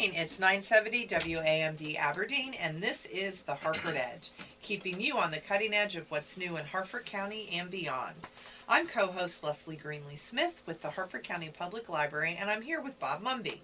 [0.00, 0.16] Morning.
[0.16, 4.30] It's 970 WAMD Aberdeen, and this is the Harford Edge,
[4.62, 8.14] keeping you on the cutting edge of what's new in Harford County and beyond.
[8.66, 12.80] I'm co host Leslie Greenly Smith with the Harford County Public Library, and I'm here
[12.80, 13.58] with Bob Mumby.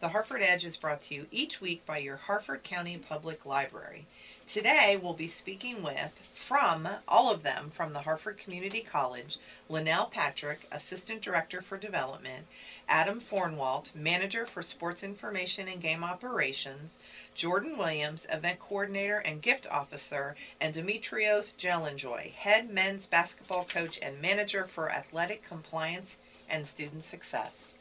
[0.00, 4.06] The Harford Edge is brought to you each week by your Harford County Public Library.
[4.48, 10.10] Today we'll be speaking with, from all of them from the Harford Community College, Lunell
[10.10, 12.46] Patrick, Assistant Director for Development,
[12.88, 16.98] Adam Fornwalt, Manager for Sports Information and Game Operations,
[17.34, 24.20] Jordan Williams, Event Coordinator and Gift Officer, and Dimitrios Jelen-Joy, Head Men's Basketball Coach and
[24.22, 26.18] Manager for Athletic Compliance
[26.48, 27.74] and Student Success.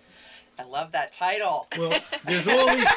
[0.58, 1.68] I love that title.
[1.78, 1.94] Well,
[2.26, 2.88] there's all these.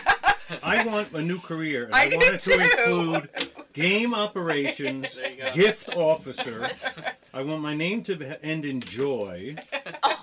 [0.62, 2.61] I want a new career, and I I, do want it to too.
[2.61, 3.29] include
[3.75, 5.53] game operations, There you go.
[5.55, 6.70] gift officer.
[7.34, 9.56] I want my name to end in joy.
[10.03, 10.17] Oh,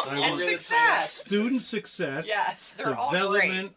[0.08, 1.12] I and want success.
[1.12, 3.20] student success, Yes, they're all great.
[3.42, 3.72] development.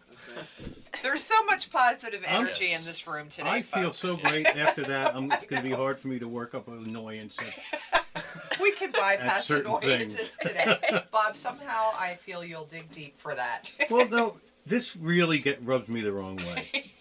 [1.02, 3.50] There's so much positive I'm- energy in this room today.
[3.50, 3.98] I feel folks.
[4.00, 5.16] so great after that.
[5.16, 7.38] I'm, it's going to be hard for me to work up an annoyance.
[8.62, 10.54] We can bypass certain annoyances things.
[10.56, 11.04] today.
[11.12, 13.72] Bob, somehow I feel you'll dig deep for that.
[13.90, 16.92] Well, no, this really get rubs me the wrong way.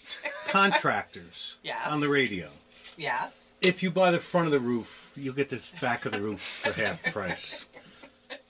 [0.49, 1.87] Contractors Yes.
[1.87, 2.49] on the radio.
[2.97, 3.49] yes.
[3.61, 6.41] if you buy the front of the roof, you'll get the back of the roof
[6.41, 7.65] for half price.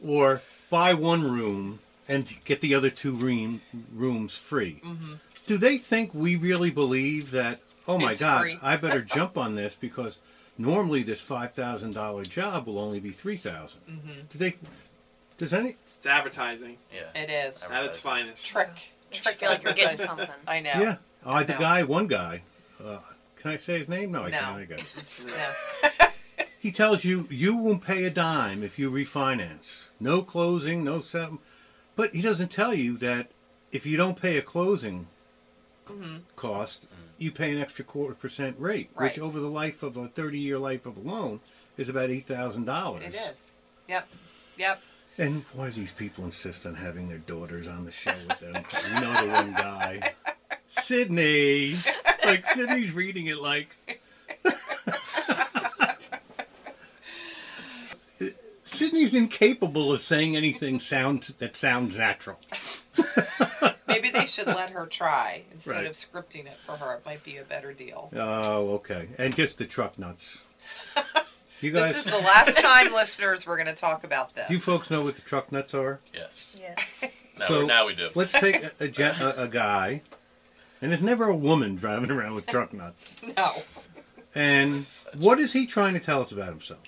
[0.06, 0.40] Or
[0.72, 1.78] buy one room
[2.08, 3.60] and get the other two room,
[3.94, 4.80] rooms free.
[4.84, 5.12] Mm-hmm.
[5.46, 7.60] Do they think we really believe that?
[7.86, 8.58] Oh my It's God.
[8.62, 10.18] I better jump on this because
[10.56, 13.80] normally this five thousand dollar job will only be three thousand.
[13.88, 14.20] Mm-hmm.
[14.30, 14.54] Do they?
[15.36, 15.76] Does any?
[15.98, 17.20] It's advertising Yeah.
[17.20, 17.62] It is.
[17.70, 18.44] at its finest.
[18.46, 18.68] Trick.
[18.68, 20.28] Makes you Trick feel like you're getting something.
[20.48, 20.70] I know.
[20.76, 20.96] Yeah.
[21.26, 21.58] I the No.
[21.58, 22.42] guy, one guy.
[22.82, 22.98] Uh,
[23.36, 24.10] can I say his name?
[24.12, 24.38] No, I No.
[24.38, 24.56] can't.
[24.56, 24.84] I guess.
[25.26, 26.06] No.
[26.62, 29.86] He tells you you won't pay a dime if you refinance.
[29.98, 31.40] No closing, no settlement.
[31.96, 33.32] But he doesn't tell you that
[33.72, 35.08] if you don't pay a closing
[35.88, 36.20] Mhm.
[36.36, 36.86] cost,
[37.18, 39.10] you pay an extra quarter percent rate, Right.
[39.10, 41.40] which over the life of a 30 year life of a loan
[41.76, 43.02] is about $8,000.
[43.02, 43.50] It is.
[43.88, 44.08] Yep.
[44.56, 44.82] Yep.
[45.18, 48.54] And why do these people insist on having their daughters on the show with them?
[48.94, 50.14] you know the one guy.
[50.68, 51.76] Sydney!
[52.24, 54.00] Like, Sydney's reading it like.
[58.92, 62.38] Sydney's incapable of saying anything sound that sounds natural.
[63.88, 65.86] Maybe they should let her try instead Right.
[65.86, 66.96] of scripting it for her.
[66.96, 68.10] It might be a better deal.
[68.14, 69.08] Oh, okay.
[69.18, 70.42] And just the truck nuts.
[71.62, 74.48] You guys, This is the last time, listeners, we're going to talk about this.
[74.48, 76.00] do you folks know what the truck nuts are?
[76.12, 76.56] Yes.
[76.58, 77.12] Yes.
[77.38, 78.10] Now, So- now we do.
[78.16, 80.02] Let's take a, a, a, a guy,
[80.82, 83.14] and there's never a woman driving around with truck nuts.
[83.38, 83.52] No.
[84.34, 84.86] And
[85.16, 86.80] what is he trying to tell us about himself?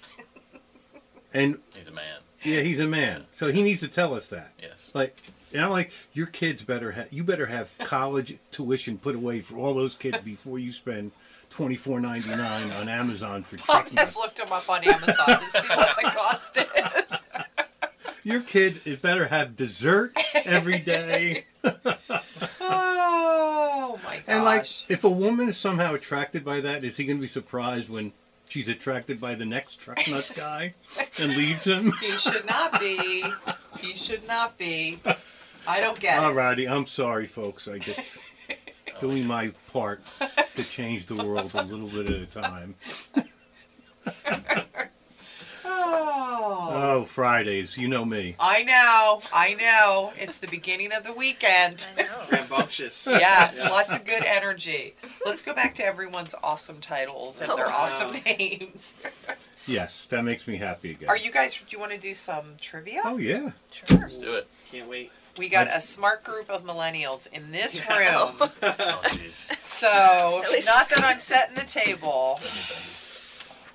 [1.35, 2.21] And He's a man.
[2.45, 4.53] yeah, he's a man, so he needs to tell us that.
[4.63, 4.91] Yes.
[4.95, 5.21] Like,
[5.53, 9.57] and I'm like your kids better have you better have college tuition put away for
[9.57, 11.11] all those kids before you spend
[11.51, 14.17] twenty four ninety nine on Amazon for Bob truck has nuts.
[14.17, 17.19] looked them up on Amazon to see what the cost is.
[18.25, 21.45] Your kid is better have dessert every day.
[22.61, 24.25] Oh my gosh.
[24.27, 27.29] And like, if a woman is somehow attracted by that, is he going to be
[27.29, 28.13] surprised when
[28.49, 30.75] she's attracted by the next truck nuts guy
[31.21, 31.93] and leaves him?
[32.01, 33.25] he should not be.
[33.81, 35.01] He should not be.
[35.67, 36.27] I don't get it.
[36.27, 37.69] Alrighty, I'm sorry, folks.
[37.69, 38.19] I just
[39.01, 40.01] doing my part
[40.57, 42.75] to change the world a little bit at a time.
[45.97, 46.69] Oh.
[46.73, 48.35] Oh, Fridays, you know me.
[48.39, 49.21] I know.
[49.33, 50.13] I know.
[50.17, 51.87] It's the beginning of the weekend.
[51.97, 52.09] I know.
[52.31, 53.07] Rambunctious.
[53.11, 53.69] Yes, Yeah.
[53.71, 54.95] lots of good energy.
[55.25, 58.21] Let's go back to everyone's awesome titles and their Oh, awesome wow.
[58.27, 58.93] names.
[59.67, 61.09] Yes, that makes me happy again.
[61.09, 61.55] Are you guys?
[61.55, 63.01] Do you want to do some trivia?
[63.05, 63.51] Oh yeah.
[63.73, 63.99] Sure.
[63.99, 64.47] Let's do it.
[64.71, 65.11] Can't wait.
[65.39, 68.51] We got a smart group of millennials in this room.
[68.63, 69.03] Oh.
[69.63, 72.41] So, not that I'm setting the table.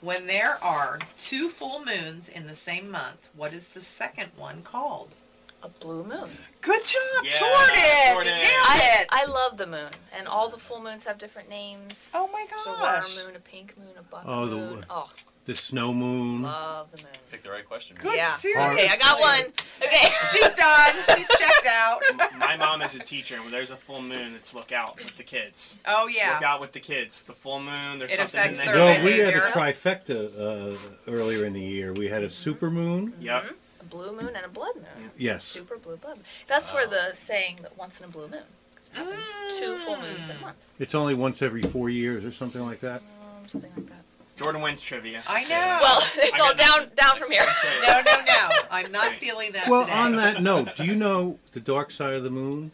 [0.01, 4.61] When there are two full moons in the same month, what is the second one
[4.61, 5.13] called?
[5.61, 6.29] A blue moon.
[6.61, 8.13] Good job, Yeah, Jordan!
[8.13, 8.33] Jordan.
[8.33, 9.05] I!
[9.09, 12.11] I love the moon, and all the full moons have different names.
[12.13, 13.17] oh my There's a gosh.
[13.17, 14.85] water moon, a pink moon, a buck Oh, the- moon.
[14.89, 15.09] Oh,
[15.45, 16.43] The snow moon.
[16.43, 17.11] love the moon.
[17.31, 17.97] Pick the right question.
[17.99, 18.35] Good, Yeah.
[18.37, 18.83] seriously.
[18.85, 19.51] Okay, I got one.
[19.81, 20.09] Okay.
[20.31, 20.93] She's done.
[21.17, 22.01] She's checked out.
[22.39, 25.17] My mom is a teacher, and when there's a full moon, it's look out with
[25.17, 25.79] the kids.
[25.87, 26.35] Oh yeah.
[26.35, 27.23] Look out with the kids.
[27.23, 28.75] The full moon, there's It something in affects there.
[28.75, 30.77] their Well, we had a trifecta uh,
[31.07, 31.91] earlier in the year.
[31.93, 33.13] We had a super moon.
[33.19, 33.45] Yep.
[33.89, 35.11] A blue moon and a blood moon.
[35.17, 35.43] Yes.
[35.43, 36.25] Super blue blood moon.
[36.47, 38.43] That's where the saying that once in a blue moon.
[38.75, 39.27] 'cause it happens
[39.57, 40.57] two full moons in a month.
[40.79, 43.01] It's only once every four years or something like that.
[43.01, 44.03] Um, something like that.
[44.41, 45.21] Jordan wins trivia.
[45.27, 45.79] I know.
[45.81, 46.95] Well, it's I all got down nothing.
[46.95, 47.45] down from here.
[47.87, 48.49] no, no, no.
[48.71, 49.97] I'm not feeling that Well, today.
[49.97, 52.71] on that note, do you know the dark side of the moon?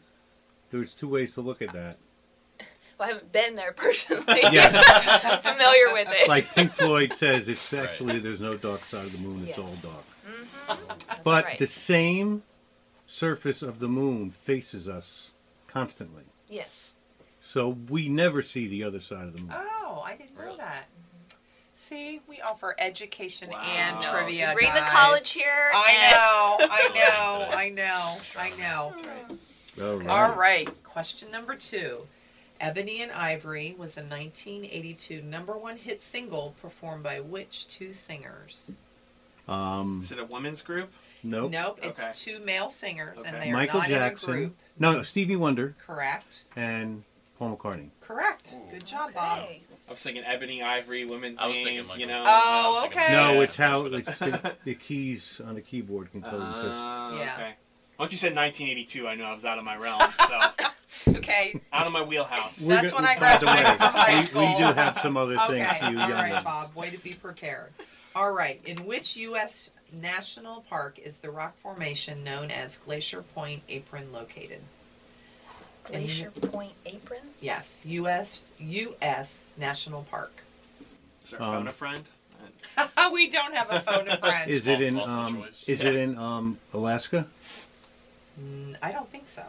[0.72, 1.96] there's two ways to look at that.
[2.98, 4.40] Well, I haven't been there personally.
[4.52, 4.82] Yeah.
[5.24, 6.28] I'm familiar with it.
[6.28, 7.84] Like Pink Floyd says, it's Right.
[7.84, 9.46] actually there's no dark side of the moon.
[9.48, 9.86] It's Yes.
[9.86, 10.80] all dark.
[10.80, 11.24] Mhm.
[11.24, 11.60] But right.
[11.60, 12.44] the same
[13.06, 15.34] surface of the moon faces us
[15.68, 16.24] constantly.
[16.50, 16.94] yes.
[17.40, 19.54] So we never see the other side of the moon.
[19.54, 20.58] Oh, I didn't know Really?
[20.58, 20.86] that.
[21.78, 23.62] See, we offer education Wow.
[23.62, 24.52] and No, trivia.
[24.56, 25.70] Bring the college here.
[25.72, 27.56] I and- know, I know.
[27.56, 28.94] I know, I know.
[28.96, 29.40] That's right.
[29.86, 30.08] All right.
[30.10, 32.08] All right, question number two.
[32.60, 38.72] Ebony and Ivory was a 1982 number one hit single performed by which two singers?
[39.48, 40.92] Um, Is it a women's group?
[41.24, 41.52] nope.
[41.52, 42.12] Nope, it's Okay.
[42.16, 43.46] two male singers, and Okay.
[43.46, 44.30] they are Michael not Jackson.
[44.30, 44.56] in a group.
[44.80, 46.44] No, no, Stevie Wonder Correct.
[46.56, 47.04] and
[47.38, 47.90] Paul McCartney.
[48.02, 48.54] Correct.
[48.54, 48.72] Ooh.
[48.72, 49.40] Good job, Bob.
[49.40, 49.62] Okay.
[49.88, 51.96] I was thinking Ebony, Ivory, women's I was thinking names.
[51.98, 52.24] You Michael.
[52.24, 52.30] know.
[52.32, 53.12] Oh, I was thinking okay.
[53.14, 56.56] No, it's how that's it's what the, the keys on the keyboard can close.
[56.58, 57.34] It's Uh, Yeah.
[57.38, 57.54] Okay.
[58.00, 60.02] Once you said 1982, I knew I was out of my realm.
[60.28, 60.40] So
[61.08, 61.60] Okay.
[61.74, 62.62] out of my wheelhouse.
[62.62, 64.42] We're That's go- when I by the graduated from high way, we, school.
[64.54, 65.80] we do have some other things Okay.
[65.80, 66.44] for you All young right, ones.
[66.44, 66.76] Bob.
[66.76, 67.74] Way to be prepared.
[68.16, 68.62] All right.
[68.66, 69.70] In which U.S.
[69.92, 74.62] national park is the rock formation known as Glacier Point Apron located?
[75.84, 77.22] Glacier Point Apron.
[77.42, 78.46] Yes, U.S.
[78.60, 79.46] U.S.
[79.58, 80.32] National Park.
[81.24, 82.04] Is there Um, phone a friend?
[83.14, 84.50] we don't have a phone a friend.
[84.50, 85.64] Is it in Multiple um, choice.
[85.68, 87.28] is it in um, Alaska?
[88.42, 89.44] Mm, I don't think so.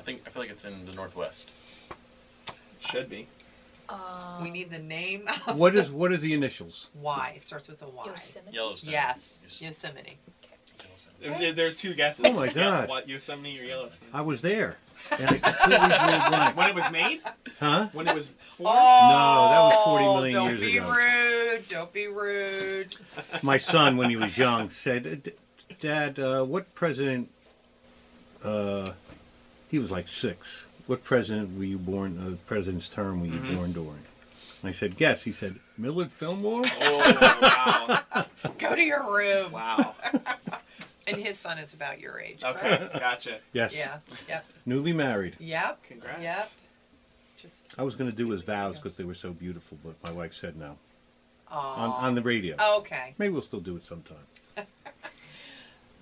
[0.00, 1.50] I think I feel like it's in the northwest.
[2.80, 3.26] Should be.
[3.90, 3.98] Um,
[4.42, 6.86] we need the name of What is what are the initials?
[6.94, 7.34] Y.
[7.36, 8.04] It starts with a Y.
[8.06, 8.54] Yosemite.
[8.56, 8.90] Yellowstone.
[8.92, 10.16] Yes, Yos- Yosemite.
[11.20, 11.38] Yosemite.
[11.38, 12.24] There's, there's two guesses.
[12.26, 12.88] Oh my Yeah, God.
[12.88, 14.08] what Yosemite or Yellowstone?
[14.14, 14.78] I was there,
[15.10, 16.56] and I completely drew blank.
[16.56, 17.20] When it was made?
[17.58, 17.88] Huh?
[17.92, 18.78] When it was formed?
[18.80, 20.90] Oh, no, that was 40 million don't years be ago.
[20.96, 21.68] rude.
[21.68, 22.96] Don't be rude.
[23.42, 25.34] My son, when he was young, said,
[25.78, 27.28] "Dad, uh, what president?"
[28.42, 28.92] Uh,
[29.70, 30.66] he was like six.
[30.86, 32.18] What president were you born?
[32.18, 33.54] Uh, president's term were you Mhm.
[33.56, 34.04] born during?
[34.62, 38.24] And I said, "Guess." He said, "Millard Fillmore." Oh, wow.
[38.58, 39.52] Go to your room.
[39.52, 39.94] Wow.
[41.06, 42.44] And his son is about your age.
[42.44, 42.92] Okay, correct?
[42.92, 43.38] gotcha.
[43.52, 43.74] Yes.
[43.74, 43.98] Yeah.
[44.28, 44.44] Yep.
[44.64, 45.34] Newly married.
[45.40, 45.82] Yep.
[45.82, 46.22] Congrats.
[46.22, 46.50] Yep.
[47.36, 47.74] Just.
[47.76, 50.34] I was going to do his vows because they were so beautiful, but my wife
[50.34, 50.76] said no
[51.50, 52.54] on, on the radio.
[52.76, 53.14] Okay.
[53.18, 54.18] Maybe we'll still do it sometime.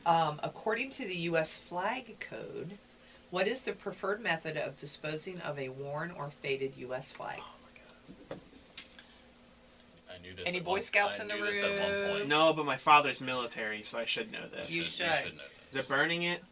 [0.06, 1.58] Um, according to the U.S.
[1.58, 2.78] flag code,
[3.30, 7.12] what is the preferred method of disposing of a worn or faded U.S.
[7.12, 7.40] flag?
[8.30, 8.36] Oh
[10.12, 10.44] I knew this.
[10.46, 12.10] Any at Boy one- Scouts I in the knew this at one room?
[12.18, 12.28] point.
[12.28, 14.70] No, but my father's military, so I should know this.
[14.70, 15.06] You You should.
[15.22, 16.42] should know Is it burning it?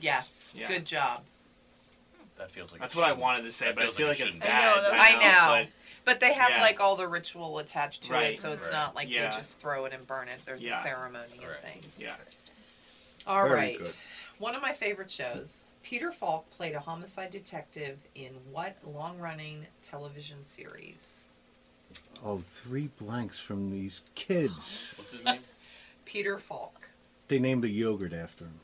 [0.00, 0.48] Yes.
[0.54, 0.68] Yeah.
[0.68, 1.22] Good job.
[2.36, 2.46] that.
[2.46, 3.96] That feels like That's it what I shouldn't- wanted to say, that but I feels
[3.96, 4.54] feel like like, it it's shouldn't.
[4.54, 4.84] I know, bad.
[4.92, 5.66] that's- I know.
[6.06, 6.62] But they have Yeah.
[6.62, 8.32] like all the ritual attached to Right.
[8.34, 8.72] it, so it's Right.
[8.72, 9.30] not like Yeah.
[9.30, 10.40] they just throw it and burn it.
[10.46, 10.80] There's Yeah.
[10.80, 11.48] a ceremony Right.
[11.62, 11.94] and things.
[11.96, 12.16] But, yeah.
[13.26, 13.78] All Very right.
[13.78, 13.94] good.
[14.38, 15.62] One of my favorite shows.
[15.82, 21.24] Peter Falk played a homicide detective in what long-running television series?
[22.24, 24.94] Oh, three blanks from these kids.
[24.96, 25.38] What's his name?
[26.04, 26.88] Peter Falk.
[27.28, 28.60] They named a yogurt after him.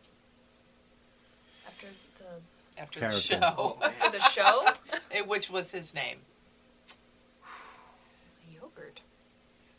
[1.66, 1.86] After
[2.18, 3.18] the After Character.
[3.40, 4.68] the show, after the show.
[5.14, 6.18] It- which was his name.
[8.54, 9.00] Yogurt.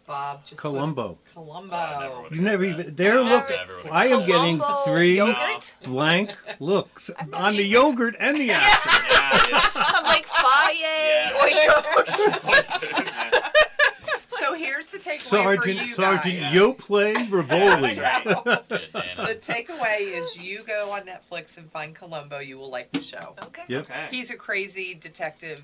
[0.07, 0.45] Bob.
[0.45, 1.17] Just Columbo.
[1.33, 1.75] Columbo.
[1.75, 2.77] I never You never even.
[2.77, 2.97] that.
[2.97, 3.51] They're I look.
[3.91, 5.75] I am getting Columbo three Yogurt.
[5.83, 8.89] blank looks I've on the yogurt and the actor.
[8.89, 9.69] Yeah, yeah.
[9.75, 11.67] I'm like Faye Yeah.
[11.67, 13.43] Oikos.
[14.39, 16.53] So here's the takeaway for Sergeant you Sergeant guys.
[16.53, 17.95] Yoplait Rivoli.
[17.95, 18.43] That's right.
[18.69, 18.81] Good,
[19.17, 22.39] The takeaway is you go on Netflix and find Columbo.
[22.39, 23.35] You will like the show.
[23.43, 23.63] Okay.
[23.67, 23.81] Yep.
[23.89, 24.07] Okay.
[24.11, 25.61] He's a crazy detective,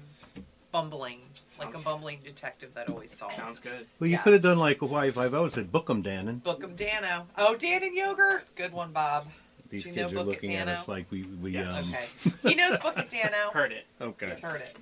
[0.73, 1.19] bumbling,
[1.59, 3.35] like a bumbling detective that always solves.
[3.35, 3.87] Sounds good.
[3.99, 4.23] Well, you Yes.
[4.23, 7.27] could have done like Hawaii Five O and said, "Book 'em, Dannon." Book 'em Dano.
[7.37, 8.43] Oh, Dan and Yogurt.
[8.55, 9.27] Good one, Bob.
[9.69, 10.79] These Do you kids know are Book It, looking at Dano?
[10.81, 11.71] us like we we Yes.
[11.71, 11.93] um.
[11.93, 12.37] Okay.
[12.49, 13.51] He knows Book It Dano.
[13.53, 13.85] Heard it.
[14.01, 14.27] Okay.
[14.29, 14.75] He's heard it.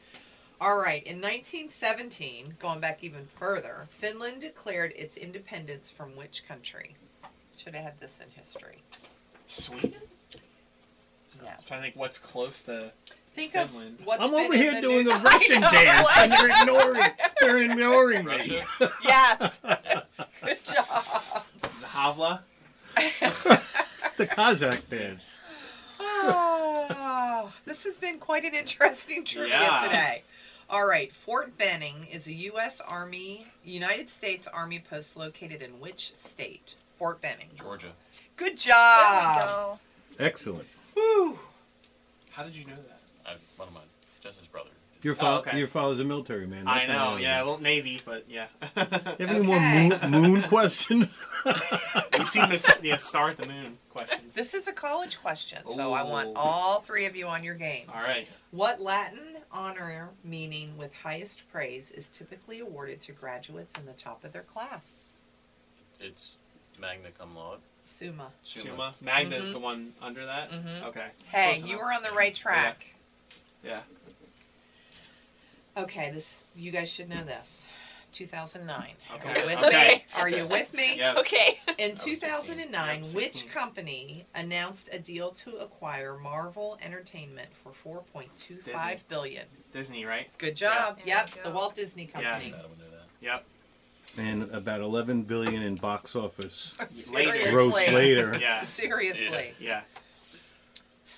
[0.62, 1.04] All right.
[1.04, 6.96] In 1917, going back even further, Finland declared its independence from which country?
[7.58, 8.78] Should have had this in history.
[9.46, 9.96] Sweden?
[11.44, 11.56] Yeah.
[11.58, 12.94] I'm trying to think what's close to
[13.36, 13.70] Think of
[14.04, 16.18] what's I'm been over here the doing news- a Russian dance, what?
[16.18, 17.04] and they're ignoring.
[17.40, 18.32] They're ignoring me.
[18.32, 18.64] Russia?
[19.04, 19.60] Yes.
[20.44, 21.44] Good job.
[21.62, 22.40] the Havla.
[24.18, 25.24] the Kazakh dance.
[26.00, 29.82] Oh, this has been quite an interesting trivia Yeah.
[29.86, 30.24] today.
[30.70, 32.80] All right, Fort Benning is a U.S.
[32.82, 36.76] Army, United States Army post located in which state?
[36.98, 37.50] Fort Benning.
[37.58, 37.92] Georgia.
[38.38, 39.48] Good There we job.
[39.48, 39.80] go.
[40.20, 40.68] Excellent.
[40.94, 41.38] Whew.
[42.30, 43.00] How did you know that?
[43.62, 43.82] I, one of my
[44.22, 44.70] Jess's brother
[45.04, 45.58] Your father, okay.
[45.58, 46.68] your father's a military man.
[46.68, 46.94] I know.
[46.98, 48.48] how Yeah, a little Navy, but yeah.
[48.62, 51.26] You have any more moon, moon questions?
[52.18, 54.34] we seem to s- yeah, start the moon questions.
[54.36, 57.86] This is a college question, so I want all three of you on your game.
[57.94, 58.28] All right.
[58.52, 64.24] What Latin honor meaning with highest praise is typically awarded to graduates in the top
[64.24, 65.06] of their class?
[66.00, 66.32] It's
[66.80, 67.60] magna cum laude.
[67.84, 68.28] Summa.
[68.44, 68.94] Summa.
[69.02, 69.54] Magna's Mhm.
[69.54, 70.52] the one under that.
[70.52, 70.84] Mhm.
[70.86, 71.08] Okay.
[71.32, 71.82] Hey, Close you enough.
[71.82, 72.86] were on the right track.
[72.88, 72.91] Yeah.
[75.78, 77.66] Okay, this you guys should know this.
[78.12, 78.92] 2009.
[79.16, 79.30] Okay.
[79.30, 79.94] Are you with Okay.
[79.96, 80.04] me?
[80.22, 80.96] Are you with me?
[80.98, 81.18] Yes.
[81.20, 81.60] Okay.
[81.78, 82.16] In was 16.
[82.16, 83.50] 2009, Yep, which 16.
[83.52, 87.72] company announced a deal to acquire Marvel Entertainment for
[88.14, 89.46] 4.25 billion?
[89.72, 90.28] Disney, right?
[90.40, 90.98] Good job.
[90.98, 91.56] There yep, you the go.
[91.56, 92.54] Walt Disney Company.
[92.54, 93.08] I would know that.
[93.22, 93.46] Yep.
[94.18, 96.90] and about 11 billion in box office Later.
[97.32, 97.50] Seriously.
[97.52, 98.34] gross later.
[98.42, 98.64] Yeah.
[98.66, 99.54] Seriously.
[99.58, 99.82] Yeah.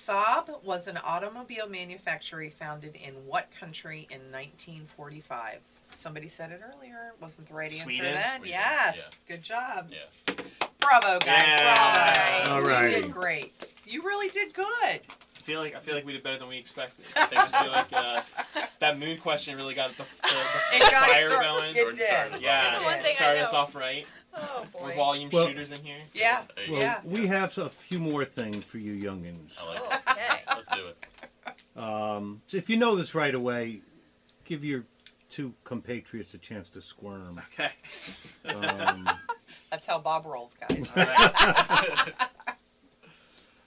[0.08, 5.60] Saab was an automobile manufacturer founded in what country in 1945?
[5.94, 7.12] Somebody said it earlier.
[7.20, 8.12] Wasn't the right answer Sweden?
[8.14, 8.40] then?
[8.40, 8.96] Sweden, Yes.
[8.98, 9.02] yeah.
[9.34, 9.90] Good job.
[9.90, 10.34] Yeah.
[10.80, 11.44] Bravo, guys.
[11.46, 12.44] Yeah.
[12.60, 12.76] Bravo.
[12.76, 13.54] All You did great.
[13.86, 14.66] You really did good.
[14.66, 17.04] I feel like I feel like we did better than we expected.
[17.16, 18.22] I think- feel like uh,
[18.80, 21.70] that moon question really got the, the, the It fire start- going.
[21.76, 22.08] It Jordan did.
[22.08, 22.80] started Yeah.
[22.80, 23.02] It One did.
[23.04, 24.06] thing I Started us off right.
[24.36, 25.98] Oh We're volume Well- shooters in here.
[26.12, 26.42] Yeah.
[26.56, 26.80] There Well.
[26.80, 27.00] Yeah.
[27.04, 29.58] we have a few more things for you youngins.
[29.60, 30.00] I like it.
[30.10, 30.42] Okay.
[30.48, 31.80] Let's do it.
[31.80, 33.80] Um, so if you know this right away,
[34.44, 34.84] give your
[35.30, 37.40] two compatriots a chance to squirm.
[37.52, 37.70] Okay.
[38.46, 39.08] Um,
[39.70, 40.90] That's how Bob rolls, guys.
[40.96, 42.12] All right.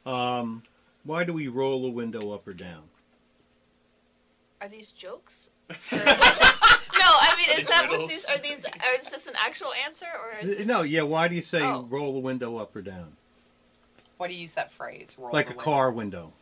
[0.40, 0.64] um,
[1.04, 2.84] why do we roll a window up or down?
[4.62, 5.50] Are these jokes?
[7.08, 8.38] Or- no, I mean, is that what these are?
[8.38, 11.04] These are, is this an actual answer or is this No, yeah.
[11.04, 11.86] Why do you say Oh.
[11.90, 13.16] roll the window up or down?
[14.18, 15.16] Why do you use that phrase?
[15.18, 15.64] Roll like the a window?
[15.64, 16.34] car window.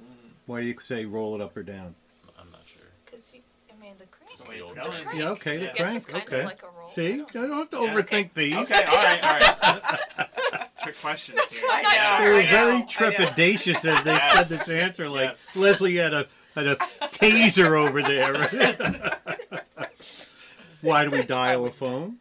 [0.00, 1.94] Mm, Why do you say roll it up or down?
[2.38, 2.82] I'm not sure.
[3.04, 3.40] Because you,
[3.70, 4.74] I mean, the that's the crank.
[4.74, 5.02] The going.
[5.02, 5.18] crank.
[5.18, 5.70] Yeah, okay, the Yeah.
[5.70, 5.96] I guess crank.
[5.96, 6.40] it's kind okay.
[6.40, 6.88] of like a roll.
[6.90, 8.56] See, I I don't- don't have to Yeah, overthink these.
[8.56, 8.82] Okay.
[8.84, 9.22] All right.
[9.24, 10.68] All right.
[10.82, 11.68] Trick questions here.
[11.72, 11.88] I know.
[11.90, 14.48] They I were very trepidatious as they Yes.
[14.48, 15.08] said this answer.
[15.08, 15.56] Like Yes.
[15.56, 16.76] Leslie had a had a
[17.10, 19.18] taser over there.
[20.82, 22.16] Why do we dial a phone?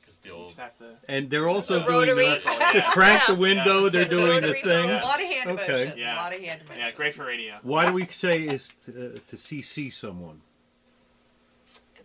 [0.00, 0.46] Because the old.
[0.48, 0.96] just have to.
[1.08, 2.24] And they're also The doing rotary.
[2.28, 2.90] the, Oh, to yeah.
[2.90, 3.82] crank the window.
[3.84, 3.92] Yes.
[3.92, 4.62] They're The doing the thing.
[4.64, 4.90] phone.
[4.90, 5.84] A lot of hand Okay.
[5.84, 5.98] motion.
[5.98, 6.14] Yeah.
[6.14, 6.80] A lot of hand motion.
[6.80, 6.90] Yeah.
[6.92, 7.54] Great for radio.
[7.62, 10.40] Why do we say is to, uh, to CC someone?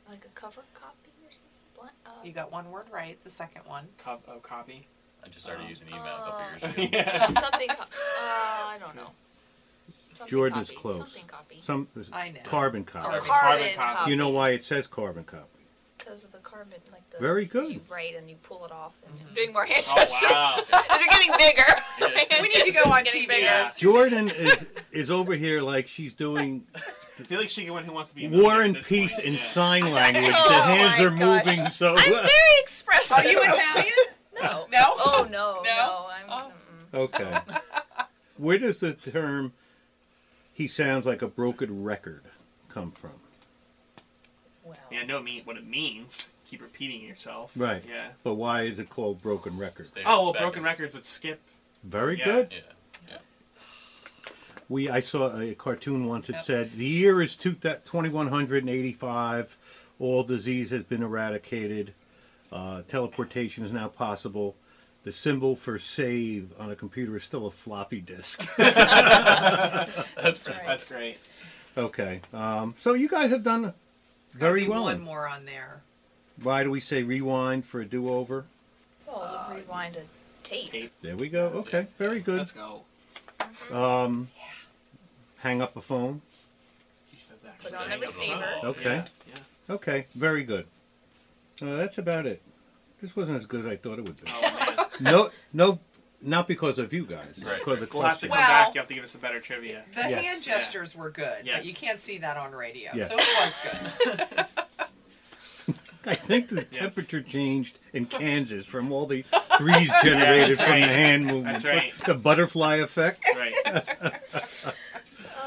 [0.09, 1.49] Like a cover copy or something.
[1.73, 3.17] Bla- Uh, You got one word right.
[3.23, 3.87] The second one.
[3.97, 4.87] Co- oh, copy.
[5.23, 5.69] I just started Oh.
[5.69, 6.89] using email a couple Uh, years ago.
[6.97, 7.31] yeah.
[7.31, 7.67] something.
[7.69, 7.85] Co- uh,
[8.19, 9.11] I don't know.
[10.15, 10.80] Something Jordan is copy.
[10.82, 10.98] close.
[10.98, 11.60] Something copy.
[11.62, 12.39] Some I know.
[12.44, 13.08] carbon Oh, copy.
[13.08, 13.75] Carbon carbon, copy.
[13.96, 14.06] copy.
[14.06, 15.46] Do you know why it says carbon copy?
[15.98, 17.20] Because of the carbon, like the.
[17.20, 17.72] Very good.
[17.72, 19.20] You write and you pull it off, and Mhm.
[19.27, 20.30] you're doing more hand Oh, gestures.
[20.32, 20.63] wow.
[20.72, 21.63] They're getting bigger.
[22.00, 22.08] Yeah.
[22.41, 23.27] We need to go on getting TV.
[23.27, 23.46] bigger.
[23.46, 23.72] Yeah.
[23.77, 27.94] Jordan is is over here like she's doing I feel like she's the one Who
[27.94, 29.27] Wants to Be War and Peace point.
[29.27, 29.39] in Yeah.
[29.39, 30.34] sign language.
[30.36, 31.46] Oh the hands are gosh.
[31.46, 31.96] moving so.
[31.96, 32.30] I'm very
[32.62, 33.18] expressive.
[33.18, 33.94] Are you Italian?
[34.41, 34.65] No.
[34.72, 34.94] No?
[34.98, 35.62] Oh no.
[35.62, 35.63] No?
[35.63, 36.08] No.
[36.10, 36.51] I'm.
[36.94, 37.00] Oh.
[37.01, 37.38] Okay.
[38.38, 39.53] Where does the term
[40.53, 42.24] "he sounds like a broken record"
[42.70, 43.12] come from?
[44.63, 44.77] Well.
[44.91, 46.29] Yeah, no, mean what it means.
[46.48, 47.51] Keep repeating yourself.
[47.55, 47.84] Right.
[47.88, 48.10] Yeah.
[48.24, 49.89] But why is it called broken record?
[50.05, 51.39] Oh well, broken in- records would skip.
[51.84, 52.25] Very Yeah.
[52.25, 52.51] good.
[52.51, 52.60] Yeah.
[53.10, 53.17] yeah.
[54.70, 56.43] We I saw a cartoon once It Yep.
[56.46, 59.58] said the year is two, 2185.
[60.00, 61.93] All disease has been eradicated.
[62.51, 64.55] Uh, teleportation is now possible.
[65.03, 68.48] The symbol for save on a computer is still a floppy disk.
[68.58, 70.62] That's right.
[70.65, 71.17] That's great.
[71.75, 72.22] okay.
[72.34, 73.74] Um, so you guys have done There's
[74.31, 74.84] very be well.
[74.84, 75.81] One more on there.
[76.43, 78.46] Why do we say rewind for a do-over?
[79.08, 80.01] Well, we'll rewind a
[80.48, 80.70] tape.
[80.70, 80.91] Tape.
[81.01, 81.48] There we go.
[81.48, 82.38] Okay, very good.
[82.38, 82.84] Let's go.
[83.72, 84.29] Um,
[85.38, 86.22] hang up a phone.
[87.12, 87.60] You said that.
[87.60, 88.46] Put on the receiver.
[88.63, 88.84] Okay.
[88.98, 89.05] Yeah.
[89.27, 89.74] yeah.
[89.75, 90.65] Okay, very good.
[91.62, 92.41] Uh, that's about it.
[93.01, 94.31] This wasn't as good as I thought it would be.
[94.31, 94.61] Oh man.
[95.00, 95.79] No, no,
[96.21, 97.39] not because of you guys.
[97.43, 97.60] Right.
[97.60, 98.29] Because of the We'll have to question.
[98.29, 98.75] come Well- back.
[98.75, 99.83] You have to give us a better trivia.
[99.95, 100.24] The Yes.
[100.24, 100.57] hand Yeah.
[100.60, 101.65] gestures were good, but Yes.
[101.65, 102.91] you can't see that on radio.
[102.93, 103.10] Yes.
[103.10, 104.45] So it was good.
[106.03, 106.79] I think the Yes.
[106.79, 109.24] temperature changed in Kansas from all the
[109.60, 110.89] breeze generated that's from the right.
[110.89, 111.62] hand movement.
[111.62, 111.93] That's right.
[112.05, 113.24] The butterfly effect.
[113.36, 113.55] Right.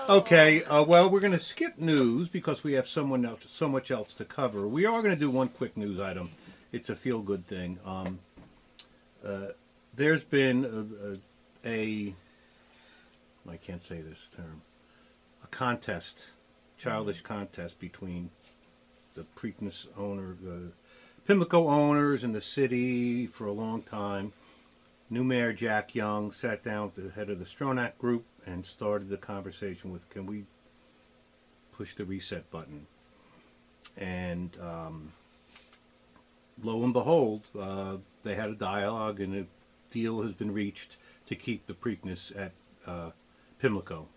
[0.08, 3.90] Okay, uh, well, we're going to skip news because we have someone else, so much
[3.90, 4.68] else to cover.
[4.68, 6.30] We are going to do one quick news item.
[6.72, 7.78] It's a feel-good thing.
[7.86, 8.18] Um,
[9.26, 9.52] uh,
[9.96, 10.64] there's been
[11.64, 12.14] a, a, a,
[13.50, 14.62] I can't say this term,
[15.42, 16.26] a contest,
[16.78, 18.30] childish contest between
[19.14, 20.72] the Preakness owner, the
[21.26, 24.32] Pimlico owners and the city for a long time.
[25.08, 29.08] New Mayor Jack Young sat down with the head of the Stronach Group and started
[29.08, 30.44] the conversation with, can we
[31.72, 32.86] push the reset button.
[33.96, 35.12] And um,
[36.62, 39.46] lo and behold, uh, they had a dialogue, and a
[39.92, 42.52] deal has been reached to keep the Preakness at
[42.86, 43.10] uh,
[43.60, 44.08] Pimlico,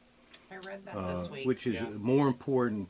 [0.51, 1.45] I read that uh, this week.
[1.45, 1.87] which is Yeah.
[1.87, 2.89] a more important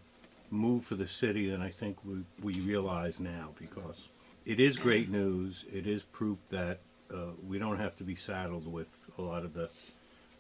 [0.49, 4.07] move for the city than I think we, we realize now because
[4.45, 5.65] it is great news.
[5.71, 6.79] It is proof that
[7.13, 9.69] uh, we don't have to be saddled with a lot of the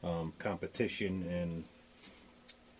[0.03, 1.65] um, competition and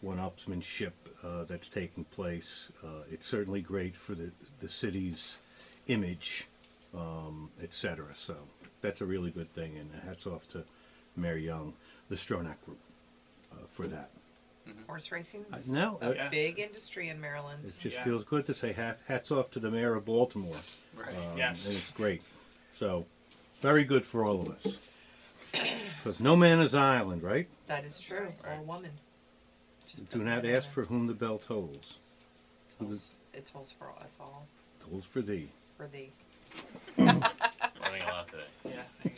[0.01, 0.91] one-upsmanship
[1.23, 2.69] uh, that's taking place.
[2.83, 5.37] Uh, it's certainly great for the, the city's
[5.87, 6.47] image,
[6.97, 8.13] um, et cetera.
[8.15, 8.35] So
[8.81, 10.63] that's a really good thing, and hats off to
[11.15, 11.73] Mayor Young,
[12.09, 12.79] the Stronach Group,
[13.51, 14.09] uh, for that.
[14.85, 17.63] Horse racing Uh, is no, a uh, big industry in Maryland.
[17.65, 18.03] it just Yeah.
[18.03, 20.57] feels good to say hat, hats off to the mayor of Baltimore.
[20.93, 21.15] Right.
[21.15, 21.65] Um, Yes.
[21.67, 22.21] And it's great.
[22.77, 23.05] So,
[23.61, 24.77] very good for all of us.
[26.03, 27.47] Because no man is an island, right?
[27.67, 28.27] That is true.
[28.43, 28.57] Right.
[28.57, 28.91] Or a woman.
[29.85, 31.95] Just Do put not that ask in for whom the bell tolls.
[32.77, 32.87] there.
[32.89, 34.45] Tolls- It tolls for us all.
[34.87, 35.49] Tolls for thee.
[35.77, 36.11] For thee.
[36.97, 37.21] Learning
[38.01, 38.43] a lot today.
[38.65, 38.71] Yeah.
[39.03, 39.11] you.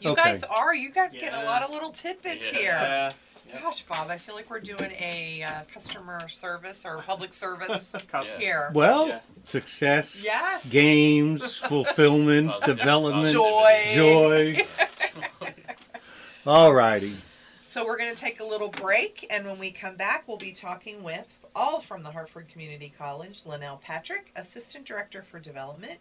[0.00, 0.22] You Okay.
[0.22, 0.74] guys are.
[0.74, 2.58] You got get a lot of little tidbits Yeah.
[2.58, 2.62] here.
[2.72, 3.12] Yeah.
[3.48, 3.60] yeah.
[3.62, 8.38] Gosh, Bob, I feel like we're doing a uh, customer service or public service Yeah.
[8.38, 8.70] here.
[8.74, 9.20] Well, Yeah.
[9.44, 10.66] success, Yes.
[10.66, 13.90] games, fulfillment, Positive- development, Joy.
[13.94, 14.66] joy.
[16.46, 17.12] All righty.
[17.66, 20.52] So we're going to take a little break, and when we come back, we'll be
[20.52, 21.26] talking with
[21.56, 25.98] all from the Harford Community College, Lunell Patrick, Assistant Director for Development,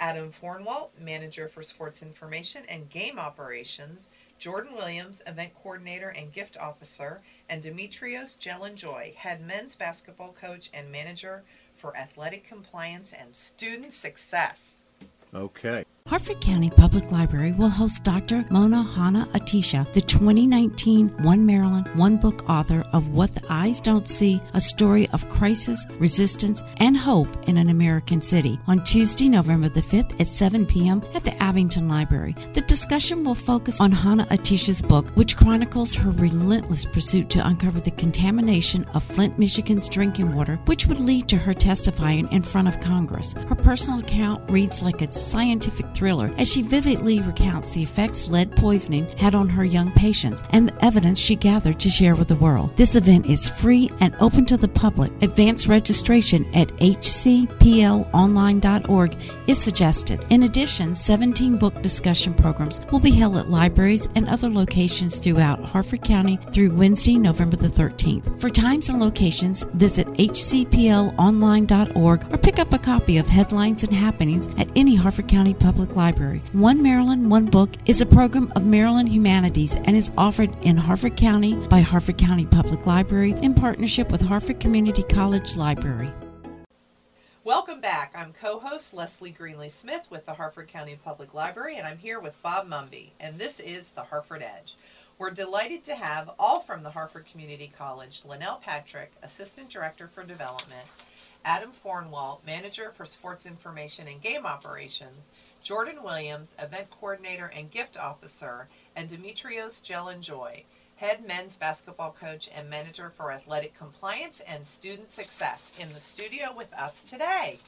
[0.00, 6.56] Adam Fornwalt, Manager for Sports Information and Game Operations, Jordan Williams, Event Coordinator and Gift
[6.56, 11.44] Officer, and Dimitrios Jelen-Joy, Head Men's Basketball Coach and Manager
[11.76, 14.84] for Athletic Compliance and Student Success.
[15.34, 15.84] Okay.
[16.06, 18.44] Harford County Public Library will host Dr.
[18.50, 24.42] Mona Hanna-Attisha, the 2019 One Maryland, One Book author of What the Eyes Don't See,
[24.52, 29.82] a story of crisis, resistance, and hope in an American city, on Tuesday, November the
[29.82, 31.00] 5th at 7 p.m.
[31.14, 32.34] at the Abingdon Library.
[32.54, 37.92] The discussion will focus on Hanna-Attisha's book, which chronicles her relentless pursuit to uncover the
[37.92, 42.80] contamination of Flint, Michigan's drinking water, which would lead to her testifying in front of
[42.80, 43.34] Congress.
[43.34, 48.56] Her personal account reads like a scientific thriller as she vividly recounts the effects lead
[48.56, 52.36] poisoning had on her young patients and the evidence she gathered to share with the
[52.36, 52.76] world.
[52.76, 55.10] This event is free and open to the public.
[55.22, 60.24] Advance registration at hcplonline.org is suggested.
[60.30, 65.64] In addition, 17 book discussion programs will be held at libraries and other locations throughout
[65.64, 68.38] Harford County through Wednesday, November the 13th.
[68.40, 74.48] For times and locations, visit hcplonline.org or pick up a copy of Headlines and Happenings
[74.58, 76.42] at any Harford County Public Library.
[76.52, 81.16] One Maryland, One Book is a program of Maryland Humanities and is offered in Harford
[81.16, 86.12] County by Harford County Public Library in partnership with Harford Community College Library.
[87.42, 88.12] Welcome back.
[88.14, 92.40] I'm co-host Leslie Greenly Smith with the Harford County Public Library, and I'm here with
[92.42, 94.76] Bob Mumby, and this is the Harford Edge.
[95.18, 100.22] We're delighted to have all from the Harford Community College, Lunell Patrick, Assistant Director for
[100.22, 100.86] Development,
[101.44, 105.28] Adam Fornwalt, Manager for Sports Information and Game Operations,
[105.62, 110.64] Jordan Williams, Event Coordinator and Gift Officer, and Dimitrios Jelen-Joy,
[110.96, 116.52] Head Men's Basketball Coach and Manager for Athletic Compliance and Student Success, in the studio
[116.56, 117.58] with us today.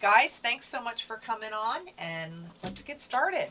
[0.00, 3.48] Guys, thanks so much for coming on, and let's get started.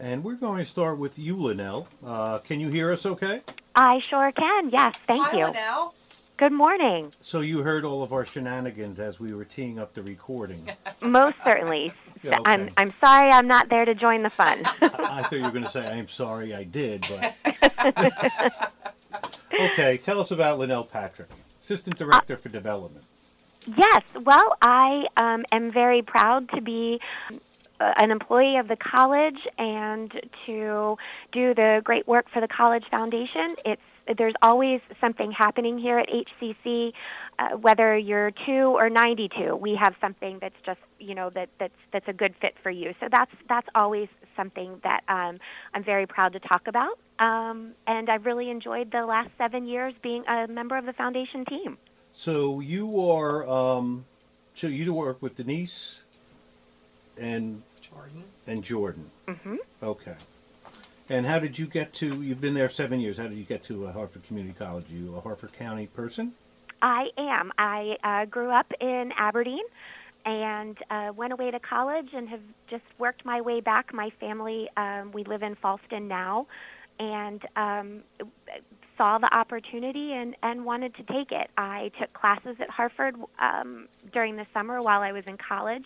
[0.00, 1.86] And we're going to start with you, Lunell.
[2.04, 3.40] Uh, can you hear us okay?
[3.74, 4.70] I sure can.
[4.70, 5.44] Yes, thank Hi, you.
[5.46, 5.94] Lunell.
[6.36, 7.12] Good morning.
[7.20, 10.68] So you heard all of our shenanigans as we were teeing up the recording.
[11.00, 11.92] Most certainly.
[12.22, 12.50] Yeah, okay.
[12.52, 14.62] I'm I'm sorry I'm not there to join the fun.
[14.82, 17.34] I thought you were going to say, I'm sorry I did, but.
[19.60, 21.30] okay, tell us about Lunell Patrick,
[21.62, 23.04] Assistant Director for Development.
[23.76, 24.02] yes.
[24.20, 27.00] Well, I um, am very proud to be
[27.80, 30.12] uh, an employee of the college and
[30.46, 30.96] to
[31.32, 33.56] do the great work for the College Foundation.
[33.64, 33.82] It's
[34.18, 36.92] there's always something happening here at HCC,
[37.38, 39.56] uh, whether you're two or 92.
[39.56, 42.94] We have something that's just you know that that's that's a good fit for you.
[43.00, 45.38] So that's that's always something that um,
[45.74, 46.98] I'm very proud to talk about.
[47.18, 51.44] Um, and I've really enjoyed the last seven years being a member of the foundation
[51.44, 51.78] team.
[52.14, 54.04] So you are, um,
[54.54, 56.02] so you work with Denise
[57.16, 58.24] and Jordan.
[58.46, 59.10] and Jordan.
[59.26, 60.16] hmm Okay.
[61.12, 62.22] And how did you get to?
[62.22, 63.18] You've been there seven years.
[63.18, 64.86] How did you get to uh, Harford Community College?
[64.88, 66.32] you a Harford County person?
[66.80, 67.52] I am.
[67.58, 69.62] I uh, grew up in Aberdeen
[70.24, 73.92] and uh, went away to college and have just worked my way back.
[73.92, 76.46] My family, um, we live in Falston now,
[76.98, 78.02] and um,
[78.96, 81.50] saw the opportunity and, and wanted to take it.
[81.58, 85.84] I took classes at Harford um, during the summer while I was in college,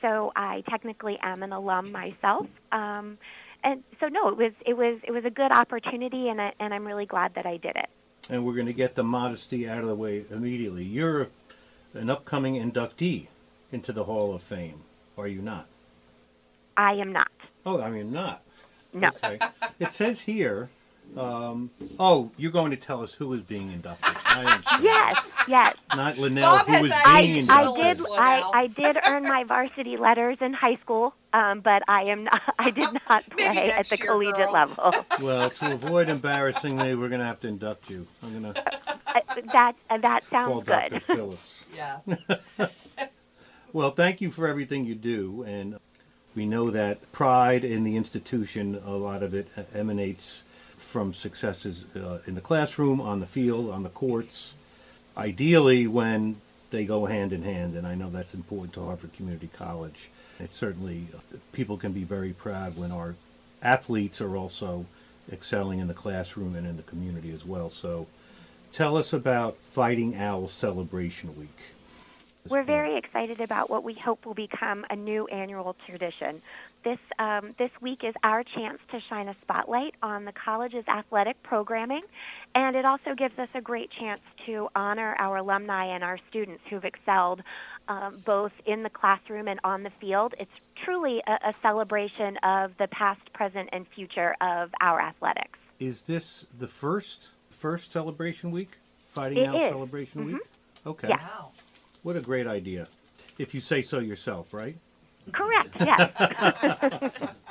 [0.00, 2.46] so I technically am an alum myself.
[2.70, 3.18] Um,
[3.64, 6.72] and so no, it was it was it was a good opportunity, and I, and
[6.72, 7.88] I'm really glad that I did it.
[8.30, 10.84] And we're going to get the modesty out of the way immediately.
[10.84, 11.28] You're
[11.94, 13.28] an upcoming inductee
[13.72, 14.82] into the Hall of Fame,
[15.16, 15.66] are you not?
[16.76, 17.30] I am not.
[17.66, 18.42] Oh, I mean not.
[18.92, 19.08] No.
[19.24, 19.38] Okay.
[19.78, 20.68] It says here.
[21.16, 24.14] Um, oh, you're going to tell us who is being inducted.
[24.26, 24.84] I understand.
[24.84, 25.76] Yes, yes.
[25.96, 27.86] Not Lunell, Bob who was is added being to I, inducted.
[27.86, 28.06] I did.
[28.12, 32.42] I, I did earn my varsity letters in high school, um, but I am not,
[32.58, 34.52] I did not play at the year, collegiate girl.
[34.52, 34.94] level.
[35.22, 38.06] Well, to avoid embarrassing me, we're going to have to induct you.
[38.22, 38.62] I'm going to
[39.06, 39.20] Uh,
[39.52, 40.90] that uh, that call sounds Dr.
[40.90, 41.02] good.
[41.02, 41.64] Phillips.
[41.74, 41.98] Yeah.
[43.72, 45.78] Well, thank you for everything you do, and
[46.34, 50.42] we know that pride in the institution, a lot of it emanates
[50.76, 54.54] from successes uh, in the classroom, on the field, on the courts.
[55.16, 59.48] Ideally, when they go hand in hand, and I know that's important to Harford Community
[59.52, 60.08] College.
[60.40, 61.06] It certainly
[61.52, 63.14] people can be very proud when our
[63.62, 64.86] athletes are also
[65.30, 67.70] excelling in the classroom and in the community as well.
[67.70, 68.06] So,
[68.72, 71.58] tell us about Fighting Owl Celebration Week.
[72.48, 76.40] We're very excited about what we hope will become a new annual tradition.
[76.84, 81.42] This um, this week is our chance to shine a spotlight on the college's athletic
[81.42, 82.02] programming,
[82.54, 86.62] and it also gives us a great chance to honor our alumni and our students
[86.70, 87.42] who've excelled
[87.88, 90.34] um, both in the classroom and on the field.
[90.38, 90.50] It's
[90.84, 95.58] truly a, a celebration of the past, present, and future of our athletics.
[95.80, 98.78] Is this the first first celebration week?
[99.06, 99.70] Fighting It Out is.
[99.70, 100.42] celebration week?
[100.86, 101.08] Okay.
[101.08, 101.16] Yeah.
[101.16, 101.50] Wow.
[102.02, 102.86] What a great idea.
[103.36, 104.76] If you say so yourself, right?
[105.32, 105.76] Correct.
[105.80, 107.10] Yes.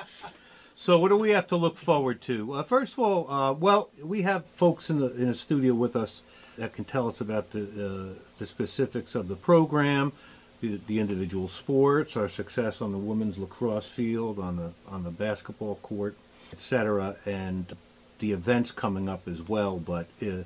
[0.80, 2.54] So what do we have to look forward to?
[2.54, 5.96] Uh, first of all, uh, well, we have folks in the in the studio with
[5.96, 6.22] us
[6.56, 10.14] that can tell us about the uh, the specifics of the program,
[10.62, 15.10] the, the individual sports, our success on the women's lacrosse field, on the on the
[15.10, 16.16] basketball court,
[16.54, 17.76] etc., and
[18.20, 19.80] the events coming up as well.
[19.80, 20.44] But uh,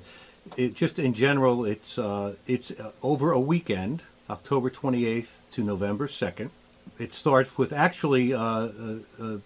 [0.56, 6.48] it just in general, it's uh, it's over a weekend, October 28th to November 2nd.
[6.98, 8.70] It starts with actually uh, uh,
[9.20, 9.38] uh, uh,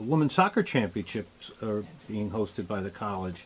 [0.00, 3.44] women's soccer championships are being hosted by the college,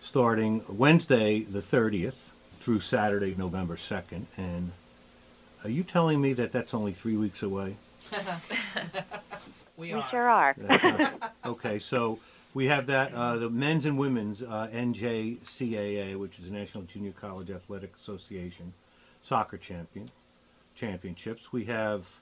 [0.00, 4.24] starting Wednesday the 30th through Saturday November 2nd.
[4.36, 4.72] And
[5.64, 7.76] are you telling me that that's only three weeks away?
[9.80, 10.10] We, we are.
[10.10, 10.54] sure are.
[10.58, 12.18] Not- okay, so
[12.52, 17.12] we have that uh, the men's and women's uh, NJCAA, which is the National Junior
[17.12, 18.74] College Athletic Association
[19.22, 20.10] soccer champion
[20.74, 21.50] championships.
[21.50, 22.20] We have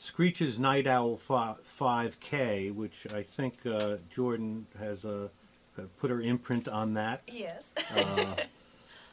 [0.00, 5.28] Screech's Night Owl 5K, which I think uh, Jordan has uh,
[5.78, 7.20] uh, put her imprint on that.
[7.30, 7.74] Yes.
[7.94, 8.36] Uh,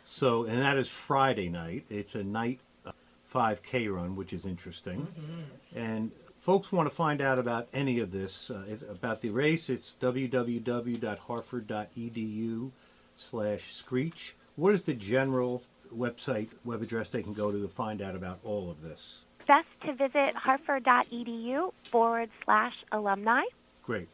[0.06, 1.84] so, and that is Friday night.
[1.90, 2.94] It's a night uh,
[3.34, 5.06] 5K run, which is interesting.
[5.14, 5.76] Yes.
[5.76, 9.94] And folks want to find out about any of this, uh, about the race, it's
[10.00, 12.72] www.harford.edu
[13.18, 14.36] slash screech.
[14.56, 18.40] What is the general website, web address they can go to to find out about
[18.46, 19.26] all of this?
[19.48, 23.44] Best to visit harford.edu forward slash alumni.
[23.82, 24.10] Great.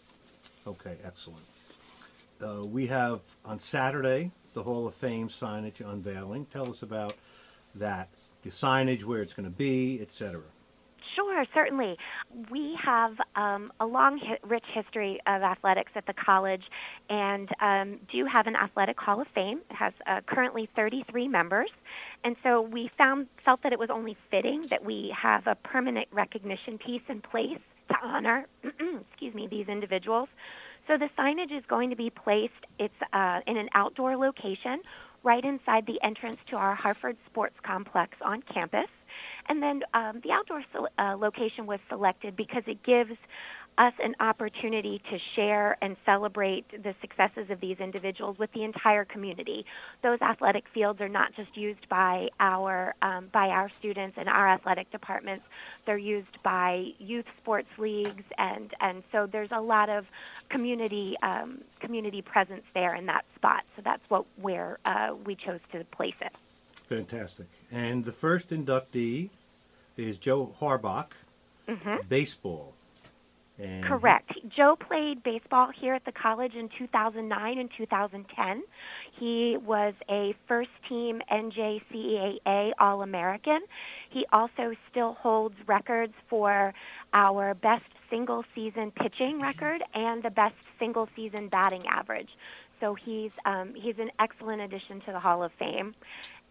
[0.68, 1.44] Okay, excellent.
[2.42, 6.46] Uh, we have on Saturday the Hall of Fame signage unveiling.
[6.52, 7.16] Tell us about
[7.76, 8.10] that,
[8.44, 10.42] the signage, where it's going to be, etc.
[11.16, 11.98] Sure, certainly.
[12.50, 16.64] We have um, a long, hi- rich history of athletics at the college
[17.10, 19.62] and um, do have an athletic hall of fame.
[19.70, 21.70] It has uh, currently 33 members.
[22.24, 26.08] And so we found, felt that it was only fitting that we have a permanent
[26.12, 27.60] recognition piece in place
[27.90, 30.30] to honor, excuse me, these individuals.
[30.88, 32.54] So the signage is going to be placed.
[32.80, 34.82] It's uh, in an outdoor location,
[35.24, 38.90] right inside the entrance to our Harford Sports Complex on campus.
[39.48, 40.64] And then um, the outdoor
[40.98, 43.18] uh, location was selected because it gives
[43.78, 49.06] us an opportunity to share and celebrate the successes of these individuals with the entire
[49.06, 49.66] community.
[50.02, 54.48] Those athletic fields are not just used by our um, by our students and our
[54.48, 55.46] athletic departments;
[55.86, 60.06] they're used by youth sports leagues, and and so there's a lot of
[60.50, 63.64] community um, community presence there in that spot.
[63.76, 66.34] So that's what where uh, we chose to place it.
[66.88, 67.48] Fantastic.
[67.72, 69.30] And the first inductee
[69.98, 71.12] is Joe Harbach,
[72.08, 72.74] baseball.
[73.60, 74.32] And Correct.
[74.56, 78.64] Joe played baseball here at the college in 2009 and 2010.
[79.20, 83.60] He was a first team NJCAA All American.
[84.10, 86.74] He also still holds records for
[87.14, 92.30] our best single season pitching record and the best single season batting average.
[92.80, 95.96] so he's um, he's an excellent addition to the Hall of Fame.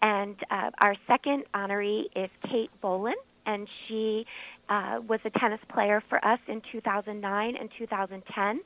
[0.00, 3.12] And uh, our second honoree is Kate Bolin,
[3.46, 4.26] and she
[4.68, 8.60] uh, was a tennis player for us in 2009 and 2010.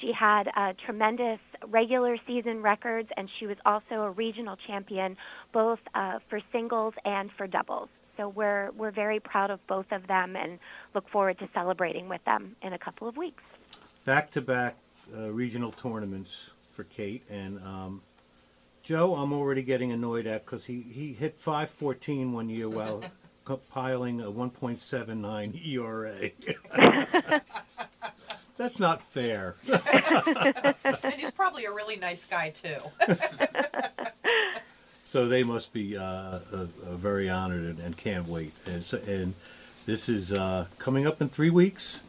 [0.00, 5.16] She had uh, tremendous regular season records, and she was also a regional champion
[5.52, 7.88] both uh, for singles and for doubles.
[8.16, 10.58] So we're we're very proud of both of them, and
[10.94, 13.42] look forward to celebrating with them in a couple of weeks.
[14.04, 14.76] Back to back
[15.12, 18.02] regional tournaments for Kate and um,
[18.82, 19.14] Joe.
[19.14, 23.02] I'm already getting annoyed at because he, he hit 514 one year while
[23.44, 27.40] compiling a 1.79 ERA.
[28.56, 29.56] That's not fair.
[29.66, 32.78] and he's probably a really nice guy too.
[35.06, 38.52] so they must be uh, uh, uh, very honored and, and, can't wait.
[38.66, 39.34] And, so, and
[39.86, 42.00] this is uh, coming up in three weeks.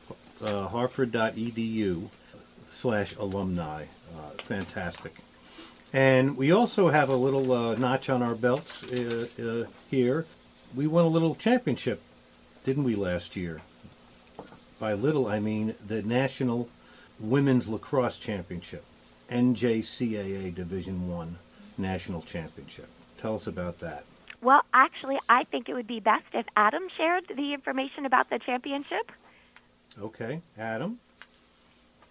[0.44, 2.10] Uh, Harford.edu
[2.70, 3.86] slash alumni.
[4.14, 5.16] Uh, fantastic.
[5.94, 10.26] And we also have a little uh, notch on our belts uh, uh, here.
[10.76, 12.02] We won a little championship,
[12.64, 13.62] didn't we, last year?
[14.80, 16.70] By little, I mean the National
[17.20, 18.84] Women's Lacrosse Championship,
[19.30, 21.38] NJCAA Division One
[21.78, 22.88] National Championship.
[23.18, 24.06] Tell us about that.
[24.42, 28.40] Well, actually, I think it would be best if Adam shared the information about the
[28.40, 29.12] championship.
[30.00, 31.00] Okay, Adam.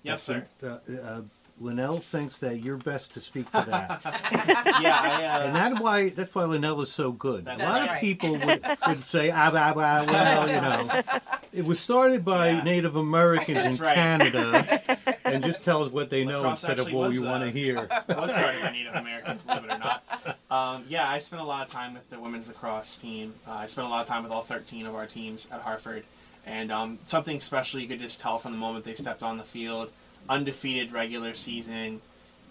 [0.03, 0.47] Yes, sir.
[0.63, 1.23] Uh, uh,
[1.61, 4.01] Lunell thinks that you're best to speak to that.
[4.81, 7.47] yeah, I, uh, and that's why that's why Lunell is so good.
[7.47, 7.91] A lot right.
[7.91, 11.03] of people would, would say, ah, well, you know.
[11.53, 12.63] It was started by Yeah.
[12.63, 13.97] Native Americans That's in right.
[13.97, 17.53] Canada, and just tell us what they know instead of what we want to uh,
[17.53, 17.89] hear.
[18.09, 20.05] was started by Native Americans, believe it or not.
[20.49, 23.35] Um, yeah, I spent a lot of time with the women's lacrosse team.
[23.49, 26.05] Uh, I spent a lot of time with all 13 of our teams at Harford.
[26.47, 29.45] And um, something special you could just tell from the moment they stepped on the
[29.45, 29.91] field.
[30.29, 32.01] Undefeated regular season,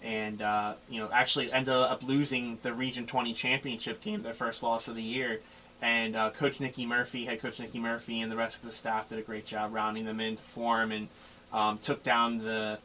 [0.02, 4.62] and uh, you know actually ended up losing the Region 20 championship game, their first
[4.62, 5.40] loss of the year.
[5.82, 9.08] And uh, Coach Nikki Murphy, head coach Nikki Murphy, and the rest of the staff
[9.08, 11.08] did a great job rounding them into form and
[11.52, 12.78] um, took down the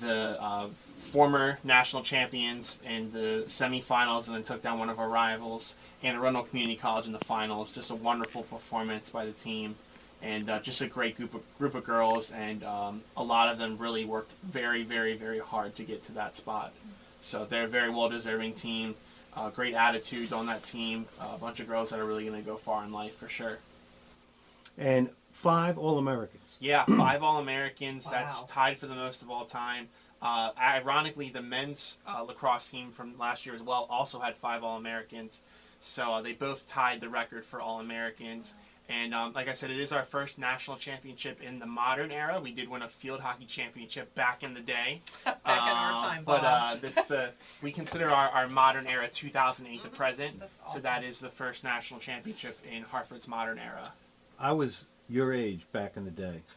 [0.00, 5.08] the uh, former national champions in the semifinals and then took down one of our
[5.08, 7.72] rivals, Anne Arundel Community College in the finals.
[7.72, 9.74] Just a wonderful performance by the team,
[10.22, 13.58] and uh, just a great group of group of girls, and um, a lot of
[13.58, 16.72] them really worked very, very, very hard to get to that spot.
[17.20, 18.94] So they're a very well deserving team.
[19.34, 21.06] Uh, great attitudes on that team.
[21.20, 23.28] Uh, a bunch of girls that are really going to go far in life for
[23.28, 23.58] sure.
[24.76, 26.42] And five All Americans.
[26.58, 28.04] Yeah, five All Americans.
[28.04, 28.10] Wow.
[28.12, 29.88] That's tied for the most of all time.
[30.22, 34.62] Uh, ironically, the men's uh, lacrosse team from last year as well also had five
[34.62, 35.40] All Americans.
[35.80, 38.54] So uh, they both tied the record for All Americans.
[38.90, 42.40] And um, like I said, it is our first national championship in the modern era.
[42.42, 45.00] We did win a field hockey championship back in the day.
[45.24, 47.30] Back in our Uh, time, But uh, that's the
[47.62, 50.40] we consider our, our modern era 2008 the present.
[50.40, 53.92] That's So that is the first national championship in Harford's modern era.
[54.40, 56.42] I was your age back in the day.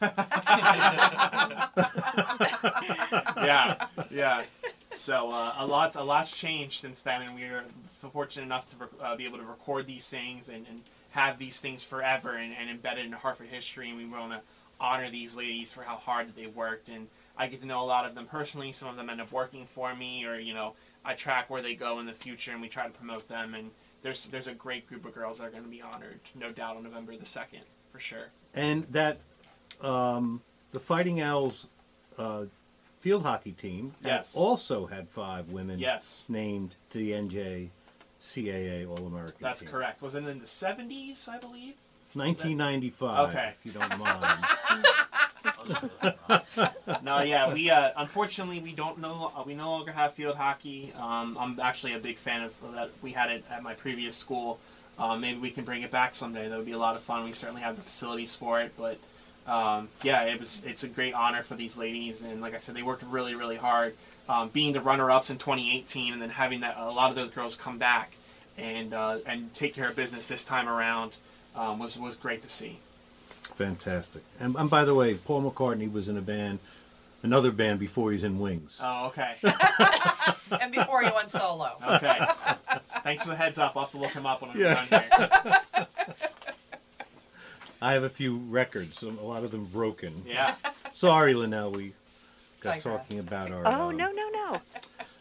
[3.44, 4.42] yeah, yeah.
[4.94, 7.64] So uh, a lot, a lot's changed since then, and we are
[8.12, 10.82] fortunate enough to rec- uh, be able to record these things and, and
[11.14, 13.88] have these things forever and, and embedded in Harford history.
[13.88, 14.40] And we want to
[14.80, 16.88] honor these ladies for how hard that they worked.
[16.88, 17.06] And
[17.38, 18.72] I get to know a lot of them personally.
[18.72, 20.74] Some of them end up working for me, or you know,
[21.04, 23.54] I track where they go in the future, and we try to promote them.
[23.54, 23.70] And
[24.02, 26.76] there's there's a great group of girls that are going to be honored, no doubt,
[26.76, 27.60] on November the second
[27.92, 28.26] for sure.
[28.52, 29.18] And that
[29.80, 31.66] um, the Fighting Owls
[32.18, 32.44] uh,
[32.98, 34.34] field hockey team Yes.
[34.34, 36.24] also had five women Yes.
[36.28, 37.12] named to the
[38.24, 39.36] NJCAA All American.
[39.40, 39.70] That's team.
[39.70, 40.02] correct.
[40.02, 41.74] Was it in the 70s, I believe?
[42.14, 43.28] 1995.
[43.30, 43.52] Okay.
[43.58, 44.44] If you don't mind.
[47.02, 50.92] no, yeah, we uh, unfortunately we don't know uh, we no longer have field hockey.
[50.96, 52.90] Um, I'm actually a big fan of that.
[53.02, 54.58] We had it at my previous school.
[54.98, 56.48] Uh, maybe we can bring it back someday.
[56.48, 57.24] That would be a lot of fun.
[57.24, 58.98] We certainly have the facilities for it, but
[59.46, 62.76] um, yeah, it was it's a great honor for these ladies, and like I said,
[62.76, 63.94] they worked really really hard.
[64.26, 67.56] Um, being the runner-ups in 2018, and then having that a lot of those girls
[67.56, 68.16] come back
[68.56, 71.16] and uh, and take care of business this time around
[71.54, 72.78] um, was was great to see.
[73.56, 74.22] Fantastic.
[74.40, 76.58] And, and by the way, Paul McCartney was in a band,
[77.22, 78.78] another band before he's in Wings.
[78.82, 79.34] Oh, okay.
[80.62, 81.72] and before he went solo.
[81.86, 82.18] Okay.
[83.02, 83.74] Thanks for the heads up.
[83.76, 84.86] I'll have to look him up when I'm Yeah.
[84.86, 85.02] done
[85.76, 85.86] here.
[87.82, 90.24] I have a few records, a lot of them broken.
[90.26, 90.54] Yeah.
[90.94, 91.92] Sorry, Lunell, we
[92.64, 93.66] got talking about our.
[93.66, 94.60] Oh um, no no no!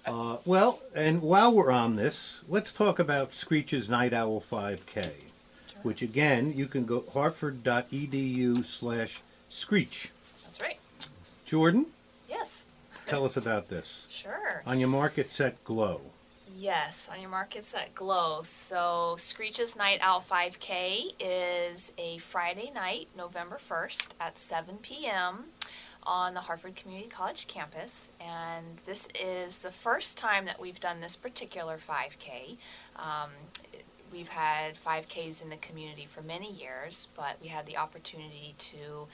[0.05, 5.11] Uh, well, and while we're on this, let's talk about Screech's Night Owl 5K,
[5.81, 10.09] which again, you can go harford.edu slash screech.
[10.43, 10.77] That's right.
[11.45, 11.85] Jordan,
[12.27, 12.65] Yes.
[13.07, 14.07] tell us about this.
[14.09, 14.61] Sure.
[14.65, 16.01] On your market set glow.
[16.55, 18.41] Yes, on your markets at Glow.
[18.43, 25.45] So Screech's Night Owl 5K is a Friday night, November 1st at 7 p.m.
[26.05, 28.11] on the Harford Community College campus.
[28.19, 32.57] And this is the first time that we've done this particular 5K.
[32.95, 33.29] Um,
[34.11, 39.07] we've had 5Ks in the community for many years, but we had the opportunity to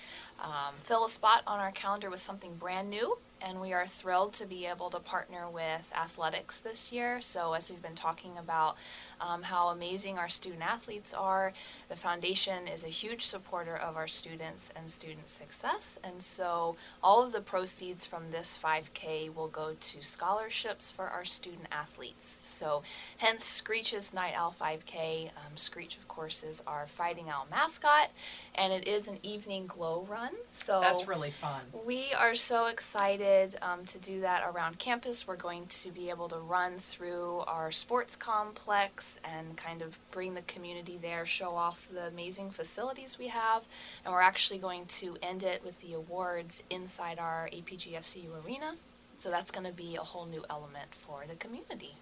[0.44, 3.18] um, fill a spot on our calendar with something brand new.
[3.42, 7.22] And we are thrilled to be able to partner with athletics this year.
[7.22, 8.76] So, as we've been talking about
[9.22, 11.54] um, how amazing our student athletes are,
[11.88, 15.98] the foundation is a huge supporter of our students and student success.
[16.04, 21.24] And so, all of the proceeds from this 5K will go to scholarships for our
[21.24, 22.40] student athletes.
[22.44, 22.84] So,
[23.18, 25.28] hence Screech's Night Owl 5K.
[25.28, 28.10] Um, Screech, of course, is our Fighting Owl mascot,
[28.56, 30.32] and it is an evening glow run.
[30.52, 31.62] So, That's really fun.
[31.86, 33.29] we are so excited
[33.62, 35.28] um, to do that around campus.
[35.28, 40.34] We're going to be able to run through our sports complex and kind of bring
[40.34, 43.64] the community there, show off the amazing facilities we have,
[44.04, 48.76] and we're actually going to end it with the awards inside our APGFCU arena.
[49.20, 51.96] So that's going to be a whole new element for the community.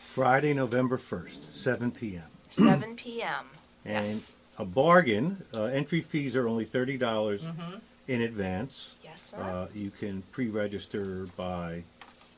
[0.00, 2.22] Friday, November 1st, 7 p.m.
[2.48, 3.46] 7 p.m.
[3.84, 4.34] And yes.
[4.58, 5.44] a bargain.
[5.52, 7.76] Uh, entry fees are only $30 Mm-hmm.
[8.08, 8.94] In advance.
[9.02, 9.36] Yes, sir.
[9.38, 11.82] Uh, you can pre-register by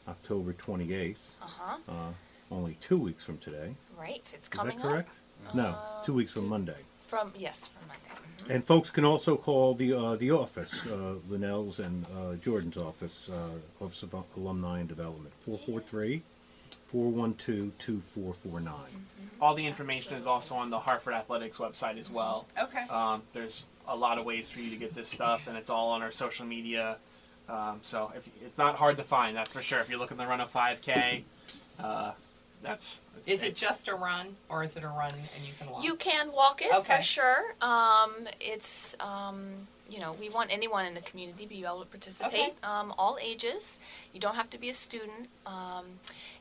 [0.08, 1.76] October 28th, Uh huh.
[1.88, 1.92] uh,
[2.50, 3.74] only two weeks from today.
[3.98, 4.30] Right.
[4.34, 5.10] It's Is coming that correct?
[5.46, 5.54] up.
[5.54, 6.76] No, Uh, two weeks from two- Monday.
[7.06, 8.04] From yes, from Monday.
[8.44, 8.54] Mhm.
[8.54, 13.28] And folks can also call the uh, the office, uh, Lunell's and uh, Jordan's office,
[13.28, 16.22] uh, Office of Alumni and Development, 443
[16.90, 19.06] 412 2449.
[19.40, 22.46] All the information is also on the Harford Athletics website as well.
[22.58, 22.84] Okay.
[22.88, 25.90] Um, there's a lot of ways for you to get this stuff, and it's all
[25.90, 26.96] on our social media.
[27.48, 29.80] Um, so if, it's not hard to find, that's for sure.
[29.80, 31.22] If you're looking to run a 5K,
[31.80, 32.12] uh,
[32.62, 33.00] that's.
[33.18, 35.70] It's, Is it it's- just a run, or is it a run and you can
[35.70, 35.82] walk?
[35.84, 36.96] You can walk it Okay.
[36.98, 37.54] for sure.
[37.60, 39.50] Um, it's um,
[39.90, 42.34] you know we want anyone in the community to be able to participate.
[42.34, 42.52] Okay.
[42.62, 43.78] Um, all ages.
[44.12, 45.28] You don't have to be a student.
[45.46, 45.86] Um,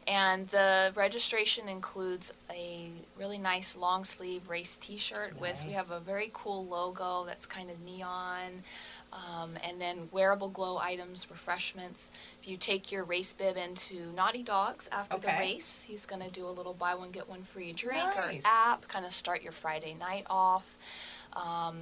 [0.07, 2.89] and the registration includes a
[3.19, 7.69] really nice long sleeve race T-shirt with we have a very cool logo that's kind
[7.69, 8.63] of neon.
[9.13, 12.11] Um, and then wearable glow items, refreshments.
[12.41, 16.29] If you take your race bib into Naughty Dogs after the race, he's going to
[16.29, 18.41] do a little buy one get one free drink Nice.
[18.43, 20.77] or app, kind of start your Friday night off.
[21.33, 21.77] Um,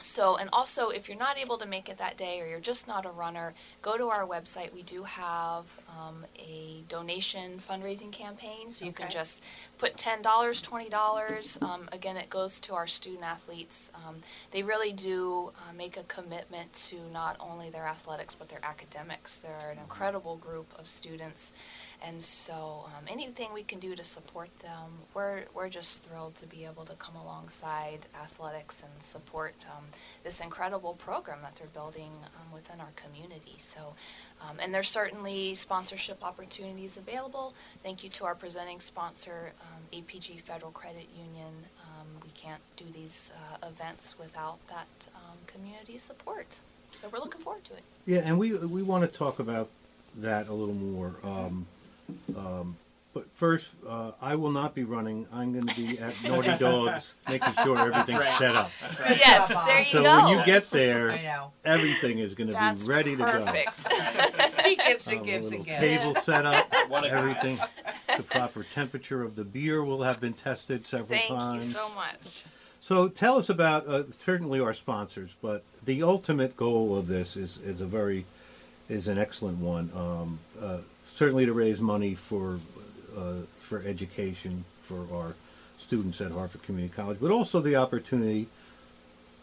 [0.00, 2.86] so, and also, if you're not able to make it that day or you're just
[2.86, 4.72] not a runner, go to our website.
[4.72, 5.64] We do have
[5.98, 9.14] um, a donation fundraising campaign, so you can Okay.
[9.14, 9.42] just
[9.78, 11.62] put $10, $20.
[11.62, 13.90] Um, again, it goes to our student athletes.
[13.94, 14.16] Um,
[14.50, 19.38] they really do uh, make a commitment to not only their athletics but their academics.
[19.38, 21.52] They're an incredible group of students,
[22.02, 26.46] and so um, anything we can do to support them, we're we're just thrilled to
[26.46, 29.84] be able to come alongside athletics and support um,
[30.24, 33.56] this incredible program that they're building um, within our community.
[33.58, 33.94] So,
[34.42, 35.54] um, and there's certainly
[35.88, 37.54] sponsorship opportunities available.
[37.82, 41.54] Thank you to our presenting sponsor, um, APG Federal Credit Union.
[41.82, 46.60] Um, we can't do these uh, events without that um, community support.
[47.00, 47.82] So we're looking forward to it.
[48.04, 49.70] Yeah, and we we want to talk about
[50.16, 51.14] that a little more.
[51.24, 51.66] Um,
[52.36, 52.76] um,
[53.18, 55.26] but first, uh, I will not be running.
[55.32, 58.38] I'm going to be at Naughty Dogs, making sure everything's right.
[58.38, 58.70] set up.
[59.00, 59.18] Right.
[59.18, 59.86] Yes, job, there Bob.
[59.86, 60.16] you So go.
[60.16, 61.52] when you get I there, know.
[61.64, 63.44] everything is going to be ready to go.
[63.44, 63.86] perfect.
[64.68, 66.02] He gives and a gives little and gives.
[66.02, 67.18] table set up, What a guy.
[67.18, 67.58] everything.
[68.18, 71.72] The proper temperature of the beer will have been tested several Thank times.
[71.72, 72.44] Thank you so much.
[72.80, 77.58] So tell us about uh, certainly our sponsors, but the ultimate goal of this is,
[77.64, 78.26] is a very
[78.90, 79.90] is an excellent one.
[79.96, 82.60] Um, uh, certainly to raise money for
[83.54, 85.34] for education for our
[85.76, 88.48] students at Harford Community College, but also the opportunity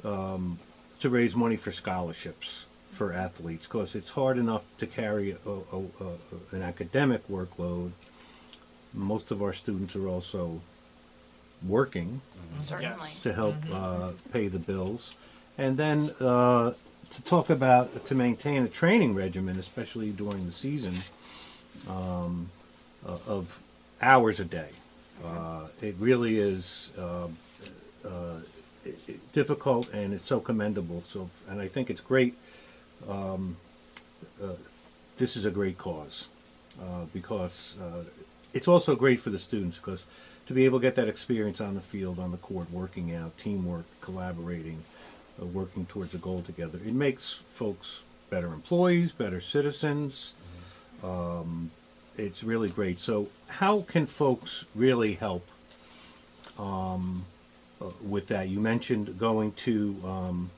[0.04, 0.60] um,
[1.00, 5.80] to raise money for scholarships for athletes because it's hard enough to carry a, a,
[5.80, 7.92] a, an academic workload.
[8.94, 10.62] Most of our students are also
[11.66, 12.22] working
[12.60, 13.10] Certainly.
[13.24, 15.14] to help uh, pay the bills,
[15.58, 16.74] and then uh,
[17.10, 20.96] to talk about to maintain a training regimen, especially during the season,
[21.88, 22.50] um,
[23.08, 23.60] uh, of
[24.02, 24.70] hours a day.
[25.24, 27.28] Uh, it really is uh,
[28.06, 28.40] uh,
[28.84, 31.02] it, it- difficult, and it's so commendable.
[31.08, 32.36] So, and I think it's great.
[33.10, 33.58] Um,
[34.42, 34.48] uh,
[35.18, 36.28] this is a great cause
[36.82, 38.04] uh, because uh,
[38.54, 40.06] it's also great for the students because
[40.48, 43.38] to be able to get that experience on the field, on the court, working out,
[43.38, 44.84] teamwork, collaborating,
[45.42, 50.34] uh, working towards a goal together, it makes folks better employees, better citizens.
[51.04, 51.72] Um,
[52.18, 53.00] it's really great.
[53.00, 55.48] So, how can folks really help
[56.58, 57.26] um,
[57.82, 58.50] uh, with that?
[58.50, 60.52] You mentioned going to um,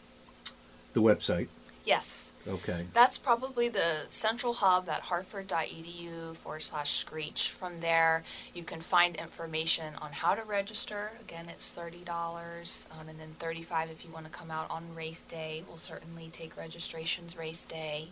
[0.94, 1.48] the website.
[1.88, 2.34] Yes.
[2.46, 2.86] Okay.
[2.94, 7.52] That's probably the central hub at harford.edu forward slash screech.
[7.52, 11.12] From there, you can find information on how to register.
[11.22, 15.22] Again, it's $30, um, and then 35 if you want to come out on race
[15.22, 15.64] day.
[15.68, 18.10] We'll certainly take registrations race day.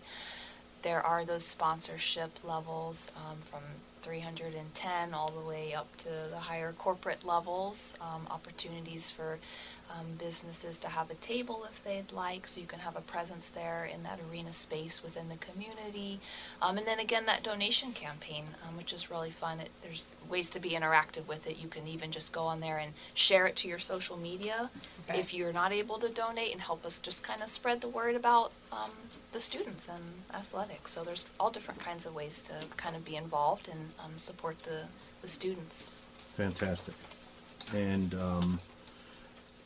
[0.86, 3.61] There are those sponsorship levels um, from
[4.03, 9.39] 310 all the way up to the higher corporate levels, um, opportunities for
[9.89, 13.49] um, businesses to have a table if they'd like, so you can have a presence
[13.49, 16.19] there in that arena space within the community.
[16.61, 19.59] Um, and then again, that donation campaign, um, which is really fun.
[19.59, 21.57] It, there's ways to be interactive with it.
[21.57, 24.69] You can even just go on there and share it to your social media
[25.09, 25.19] Okay.
[25.19, 28.13] if you're not able to donate and help us just kind of spread the word
[28.15, 28.91] about um,
[29.36, 30.01] the students and
[30.33, 30.91] athletics.
[30.91, 34.55] So there's all different kinds of ways to kind of be involved and um, support
[34.63, 34.83] the,
[35.21, 35.89] the students.
[36.36, 36.93] Fantastic.
[37.73, 38.61] And um,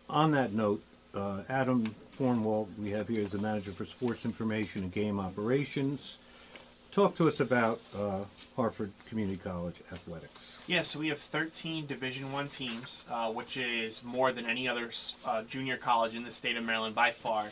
[0.09, 0.81] on that note,
[1.13, 6.17] uh, Adam Fornwalt, we have here as the manager for sports information and game operations.
[6.91, 8.23] Talk to us about uh,
[8.55, 10.57] Harford Community College athletics.
[10.65, 14.89] Yeah, so we have 13 Division One teams, uh, which is more than any other
[15.23, 17.49] uh, junior college in the state of Maryland by far.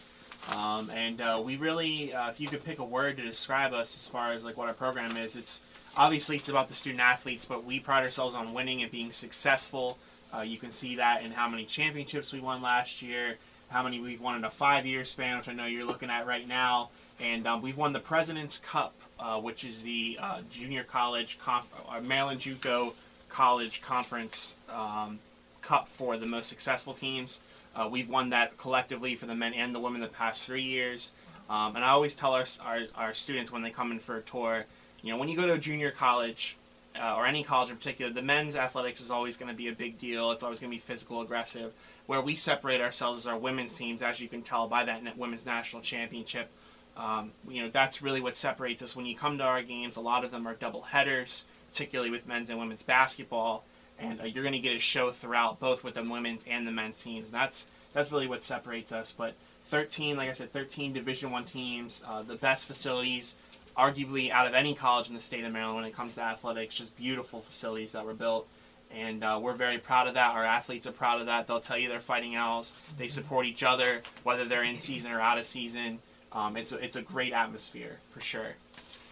[0.49, 3.95] Um, and uh, we really, uh, if you could pick a word to describe us
[3.95, 5.61] as far as like what our program is, it's
[5.95, 9.97] obviously it's about the student athletes, but we pride ourselves on winning and being successful.
[10.35, 13.35] Uh, you can see that in how many championships we won last year,
[13.69, 16.47] how many we've won in a five-year span, which I know you're looking at right
[16.47, 16.89] now.
[17.19, 21.69] And um, we've won the President's Cup, uh, which is the uh, junior college conf-
[21.89, 22.93] uh, Maryland JUCO
[23.27, 25.19] College Conference um,
[25.61, 27.41] Cup for the most successful teams.
[27.77, 31.11] Uh, we've won that collectively for the men and the women the past three years.
[31.49, 34.21] Um, and I always tell our, our, our students when they come in for a
[34.21, 34.65] tour,
[35.03, 36.57] you know, when you go to a junior college
[36.99, 39.73] uh, or any college in particular, the men's athletics is always going to be a
[39.73, 40.31] big deal.
[40.31, 41.71] It's always going to be physical, aggressive.
[42.07, 45.45] Where we separate ourselves is our women's teams, as you can tell by that women's
[45.45, 46.49] national championship.
[46.97, 48.95] Um, you know, that's really what separates us.
[48.95, 52.27] When you come to our games, a lot of them are double headers, particularly with
[52.27, 53.63] men's and women's basketball,
[53.99, 56.71] and uh, you're going to get a show throughout, both with the women's and the
[56.71, 57.29] men's teams.
[57.29, 59.13] That's that's really what separates us.
[59.15, 59.33] But
[59.69, 63.35] 13, like I said, 13 Division One teams, uh, the best facilities,
[63.77, 66.75] arguably out of any college in the state of Maryland when it comes to athletics.
[66.75, 68.47] Just beautiful facilities that were built.
[68.95, 70.33] And uh, we're very proud of that.
[70.33, 71.45] Our athletes are proud of that.
[71.45, 72.73] They'll tell you they're fighting owls.
[72.97, 75.99] They support each other, whether they're in season or out of season.
[76.31, 78.53] Um, it's, a, it's a great atmosphere, for sure.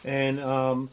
[0.06, 0.90] And um,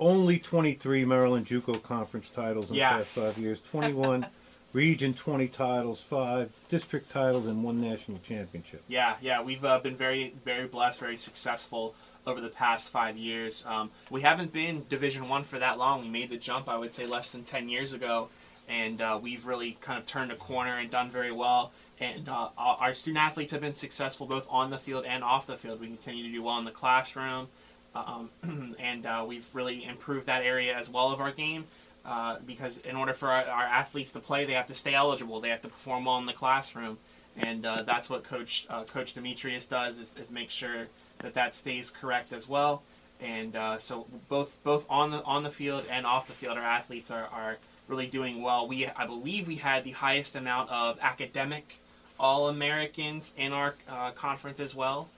[0.00, 2.98] only 23 Maryland JUCO conference titles in Yeah.
[2.98, 4.26] the past five years, 21
[4.72, 8.82] region 20 titles, five district titles, and one national championship.
[8.88, 11.94] Yeah, yeah, we've uh, been very, very blessed, very successful
[12.26, 13.64] over the past five years.
[13.66, 16.02] Um, we haven't been Division One for that long.
[16.02, 18.28] We made the jump, I would say, less than ten years ago,
[18.68, 21.72] and uh, we've really kind of turned a corner and done very well.
[21.98, 25.56] And uh, our student athletes have been successful both on the field and off the
[25.58, 25.80] field.
[25.80, 27.48] We continue to do well in the classroom,
[27.94, 28.30] um,
[28.78, 31.64] and uh, we've really improved that area as well of our game.
[32.04, 35.40] Uh, because in order for our, our athletes to play, they have to stay eligible.
[35.40, 36.96] They have to perform well in the classroom,
[37.36, 40.86] and uh, that's what Coach uh, Coach Dimitrios does is, is make sure
[41.18, 42.82] that that stays correct as well.
[43.20, 46.64] And uh, so both both on the on the field and off the field, our
[46.64, 48.66] athletes are, are really doing well.
[48.66, 51.80] We I believe we had the highest amount of academic
[52.18, 55.08] All Americans in our uh, conference as well,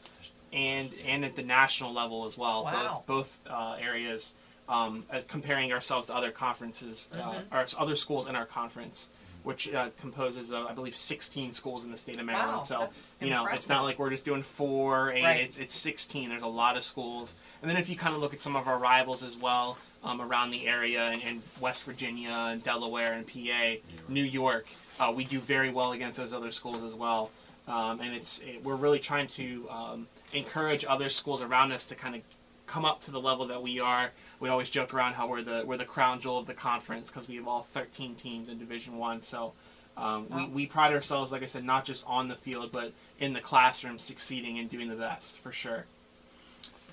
[0.52, 2.64] and and at the national level as well.
[2.64, 3.04] Wow.
[3.06, 4.34] Both both uh, areas.
[4.68, 7.42] Um, as comparing ourselves to other conferences uh, Mhm.
[7.50, 9.08] or other schools in our conference,
[9.42, 12.58] which uh, composes of I believe 16 schools in the state of Maryland.
[12.58, 15.24] Wow, so that's you know, it's not like we're just doing four, eight.
[15.24, 15.40] Right.
[15.40, 16.28] It's it's 16.
[16.28, 18.68] There's a lot of schools, and then if you kind of look at some of
[18.68, 23.26] our rivals as well um, around the area in, in West Virginia and Delaware and
[23.26, 23.74] PA,
[24.08, 24.66] New York,
[25.00, 27.30] uh, we do very well against those other schools as well.
[27.68, 31.94] Um, and it's it, we're really trying to um, encourage other schools around us to
[31.94, 32.22] kind of
[32.66, 34.10] come up to the level that we are.
[34.40, 37.28] We always joke around how we're the we're the crown jewel of the conference because
[37.28, 39.20] we have all 13 teams in Division One.
[39.20, 39.52] So
[39.96, 43.32] um, we, we pride ourselves, like I said, not just on the field, but in
[43.32, 45.84] the classroom, succeeding and doing the best for sure.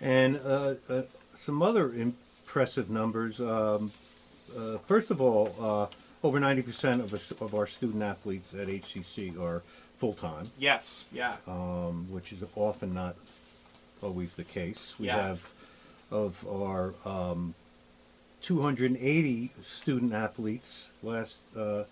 [0.02, 1.02] And uh, uh,
[1.38, 3.40] some other impressive numbers.
[3.40, 3.92] Um,
[4.58, 5.88] uh, first of all, uh,
[6.24, 9.62] over 90% of, us, of our student athletes at HCC are
[10.00, 13.16] full time, Yes, yeah, um, which is often not
[14.02, 14.96] always the case.
[14.98, 15.22] We Yeah.
[15.28, 15.52] have
[16.10, 17.54] of our um,
[18.42, 21.84] 280 student athletes last uh,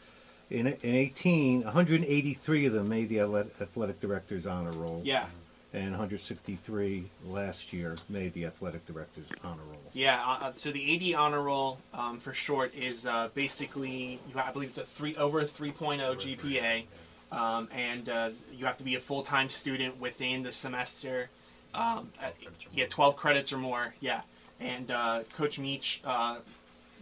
[0.49, 5.01] in, in 18, 183 of them made the athlet- athletic director's honor roll.
[5.03, 5.25] yeah,
[5.73, 9.81] and 163 last year made the athletic director's honor roll.
[9.93, 14.39] Yeah, uh, uh, so the AD honor roll um, for short is uh, basically you
[14.39, 16.85] I believe it's a three over a 3.0 GPA,
[17.31, 21.29] um, and uh, you have to be a full time student within the semester.
[21.73, 22.29] Um, uh,
[22.73, 23.93] yeah, 12 credits or more.
[23.99, 24.21] Yeah,
[24.59, 26.37] and uh, Coach Meach uh,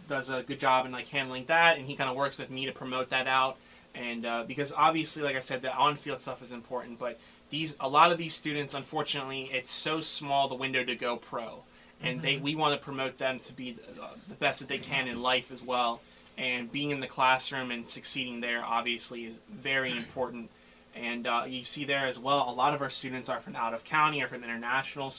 [0.08, 2.66] does a good job in like handling that, and he kind of works with me
[2.66, 3.56] to promote that out.
[3.94, 7.18] And uh, because obviously, like I said, the on-field stuff is important, but
[7.50, 11.62] these a lot of these students, unfortunately, it's so small the window to go pro,
[12.02, 14.78] and they we want to promote them to be the, uh, the best that they
[14.78, 16.00] can in life as well.
[16.38, 20.50] And being in the classroom and succeeding there, obviously, is very important.
[20.94, 23.74] And uh, you see there as well, a lot of our students are from out
[23.74, 25.12] of county or from international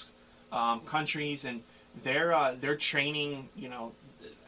[0.51, 1.63] um, countries, and
[2.03, 3.93] they're uh, they're training, you know,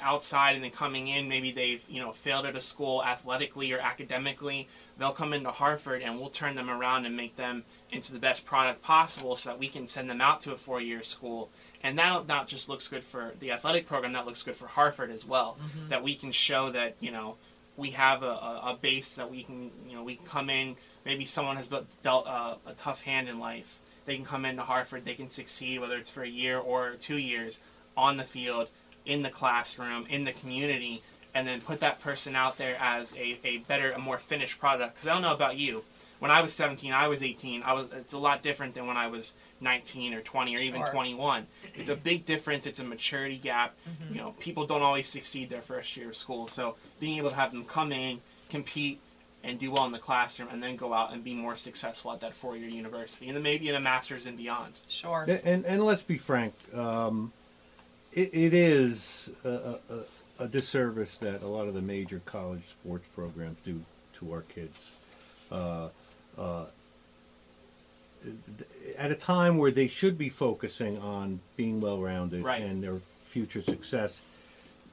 [0.01, 1.27] outside and then coming in.
[1.27, 4.67] Maybe they've you know failed at a school athletically or academically.
[4.97, 8.45] They'll come into Harford, and we'll turn them around and make them into the best
[8.45, 11.49] product possible, so that we can send them out to a four-year school.
[11.81, 15.11] And that not just looks good for the athletic program, that looks good for Harford
[15.11, 15.57] as well.
[15.89, 17.37] That we can show that you know
[17.77, 20.75] we have a, a, base that we can you know we can come in.
[21.05, 21.69] Maybe someone has
[22.03, 23.79] dealt uh, a tough hand in life.
[24.05, 25.05] They can come into Harford.
[25.05, 27.59] They can succeed, whether it's for a year or two years,
[27.95, 28.69] on the field,
[29.05, 31.01] in the classroom, in the community,
[31.33, 34.95] and then put that person out there as a, a better, a more finished product.
[34.95, 35.83] Because I don't know about you,
[36.19, 37.63] when I was 17, I was 18.
[37.63, 37.87] I was.
[37.93, 40.91] It's a lot different than when I was 19 or 20 or even Sure.
[40.91, 41.47] 21.
[41.75, 42.65] It's a big difference.
[42.65, 43.75] It's a maturity gap.
[43.89, 44.13] Mm-hmm.
[44.15, 46.47] You know, people don't always succeed their first year of school.
[46.47, 48.99] So being able to have them come in, compete,
[49.43, 52.19] and do well in the classroom, and then go out and be more successful at
[52.19, 54.81] that four-year university, and then maybe in a master's and beyond.
[54.89, 55.25] Sure.
[55.27, 57.31] And, and, and let's be frank, um,
[58.11, 60.03] it, it is a, a, a-
[60.41, 63.81] a disservice that a lot of the major college sports programs do
[64.13, 64.91] to our kids.
[65.51, 65.89] Uh,
[66.39, 66.65] uh,
[68.97, 72.61] at a time where they should be focusing on being well-rounded Right.
[72.61, 74.21] and their future success,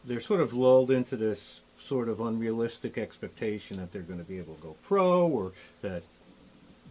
[0.05, 4.39] they're sort of lulled into this sort of unrealistic expectation that they're going to be
[4.39, 6.03] able to go pro or that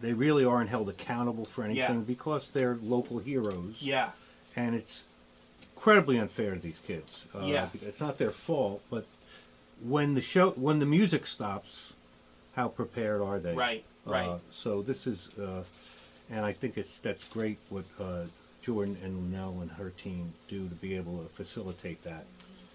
[0.00, 2.04] they really aren't held accountable for anything Yeah.
[2.06, 3.82] because they're local heroes.
[3.82, 4.10] Yeah,
[4.54, 5.04] And it's
[5.74, 7.24] incredibly unfair to these kids.
[7.34, 7.68] Uh, Yeah.
[7.82, 9.06] It's not their fault, but
[9.82, 11.94] when the show, when the music stops,
[12.54, 13.54] how prepared are they?
[13.54, 14.40] right, Uh, right.
[14.50, 15.62] so this is, uh,
[16.30, 18.24] and I think it's that's great what uh,
[18.62, 22.24] Jordan and Lunell and her team do to be able to facilitate that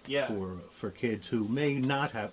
[0.06, 0.26] yeah.
[0.26, 2.32] for for kids who may not have,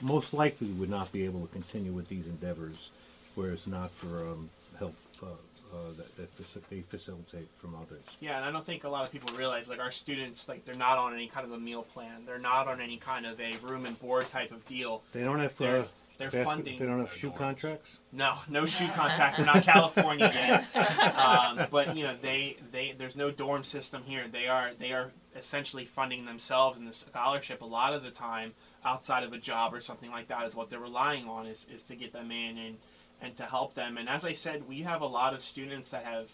[0.00, 2.90] most likely would not be able to continue with these endeavors,
[3.34, 8.04] whereas not for um, help uh, uh, that, that faci- they facilitate from others.
[8.20, 10.74] Yeah, and I don't think a lot of people realize like our students like they're
[10.74, 12.24] not on any kind of a meal plan.
[12.26, 15.02] They're not on any kind of a room and board type of deal.
[15.12, 15.84] They don't have uh, they're
[16.18, 17.98] basket- funding- They don't have shoe contracts.
[18.12, 19.38] No, no shoe contracts.
[19.38, 20.64] We're not California yet.
[21.14, 24.24] Um, but you know, they they there's no dorm system here.
[24.30, 28.52] They are they are essentially funding themselves in the scholarship a lot of the time
[28.84, 31.82] outside of a job or something like that is what they're relying on is, is
[31.84, 32.76] to get them in and
[33.20, 33.96] and to help them.
[33.96, 36.30] And as I said, we have a lot of students that have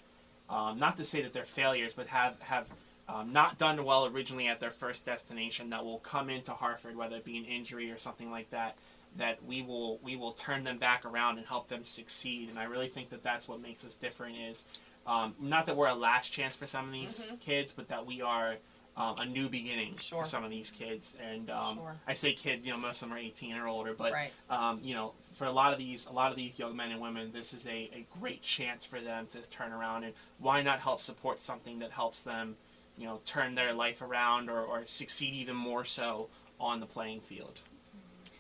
[0.49, 2.67] um, not to say that they're failures, but have have
[3.09, 7.17] um, not done well originally at their first destination that will come into Harford, whether
[7.17, 8.77] it be an injury or something like that.
[9.17, 12.49] That we will we will turn them back around and help them succeed.
[12.49, 14.37] And I really think that that's what makes us different.
[14.37, 14.65] Is
[15.07, 18.23] um, not that we're a last chance for some of these kids, but that we
[18.23, 18.57] are
[18.97, 20.23] um, a new beginning Sure.
[20.23, 21.17] for some of these kids.
[21.33, 21.97] And um, Sure.
[22.07, 24.31] I say kids, you know, most of them are 18 or older, but Right.
[24.51, 27.01] um, you know, for a lot of these, a lot of these young men and
[27.01, 30.05] women, this is a, a great chance for them to turn around.
[30.05, 32.57] And why not help support something that helps them,
[32.99, 37.21] you know, turn their life around or, or succeed even more so on the playing
[37.23, 37.61] field.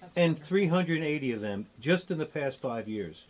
[0.01, 0.49] That's And wonderful.
[0.49, 3.25] 380 of them, just in the past five years,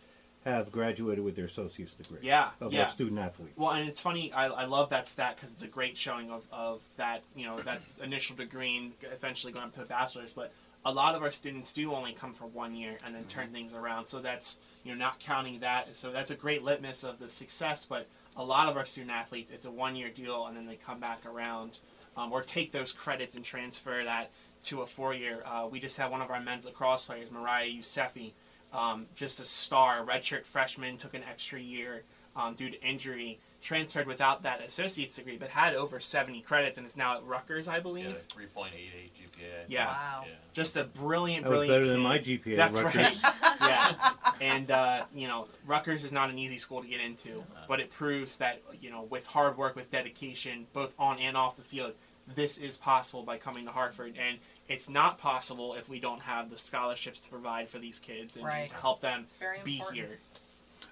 [0.45, 2.19] have graduated with their associate's degree.
[2.23, 2.85] Yeah, Of yeah.
[2.85, 3.53] our student athletes.
[3.57, 4.33] Well, and it's funny.
[4.33, 7.61] I, I love that stat because it's a great showing of, of that you know
[7.61, 10.31] that initial degree and eventually going up to a bachelor's.
[10.33, 10.53] But
[10.87, 13.75] a lot of our students do only come for one year and then turn things
[13.75, 14.07] around.
[14.07, 15.95] So that's you know not counting that.
[15.95, 17.85] So that's a great litmus of the success.
[17.87, 20.77] But a lot of our student athletes, it's a one year deal and then they
[20.77, 21.81] come back around
[22.17, 24.31] um, or take those credits and transfer that
[24.65, 25.43] to a four year.
[25.45, 28.33] Uh, we just had one of our men's lacrosse players, Mariah Yousefi,
[28.73, 32.03] um, just a star, redshirt freshman, took an extra year
[32.37, 36.87] um, due to injury, transferred without that associate's degree, but had over 70 credits and
[36.87, 38.07] is now at Rutgers, I believe.
[38.07, 39.65] Yeah, three point eight eight GPA.
[39.69, 39.87] Yeah.
[39.87, 40.25] Wow.
[40.27, 40.33] Yeah.
[40.53, 41.83] Just a brilliant, that was brilliant.
[41.83, 42.57] better than my GPA.
[42.57, 43.23] That's at Rutgers.
[43.23, 43.35] right.
[43.61, 47.79] yeah, and uh, you know, Rutgers is not an easy school to get into, but
[47.79, 51.63] it proves that you know, with hard work, with dedication, both on and off the
[51.63, 51.93] field,
[52.35, 56.51] this is possible by coming to Harford, and it's not possible if we don't have
[56.51, 58.69] the scholarships to provide for these kids and, Right.
[58.71, 59.27] to help them
[59.65, 59.97] be important.
[59.99, 60.19] here.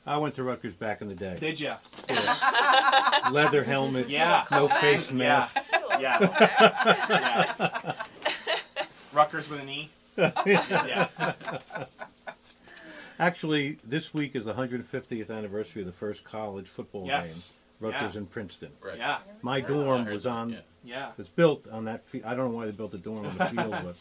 [0.06, 1.36] I went to Rutgers back in the day.
[1.40, 1.76] Did ya?
[3.30, 4.44] Leather helmet, Yeah.
[4.50, 5.16] no face Yeah.
[5.16, 5.56] mask.
[6.00, 6.18] Yeah.
[7.10, 7.92] yeah.
[9.12, 9.90] Rutgers with an E.
[10.16, 11.08] Yeah.
[13.18, 17.52] Actually, this week is the 150th anniversary of the first college football Yes.
[17.52, 18.18] game, Rutgers Yeah.
[18.18, 18.70] and Princeton.
[18.82, 18.98] Right.
[18.98, 19.18] Yeah.
[19.42, 20.58] My dorm was on yeah.
[20.84, 21.10] Yeah.
[21.16, 22.24] was built on that field.
[22.24, 23.96] I don't know why they built a dorm on the field, but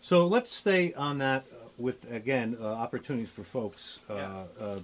[0.00, 3.98] so let's stay on that uh, with again uh, opportunities for folks.
[4.08, 4.42] Uh, Yeah.
[4.60, 4.78] uh,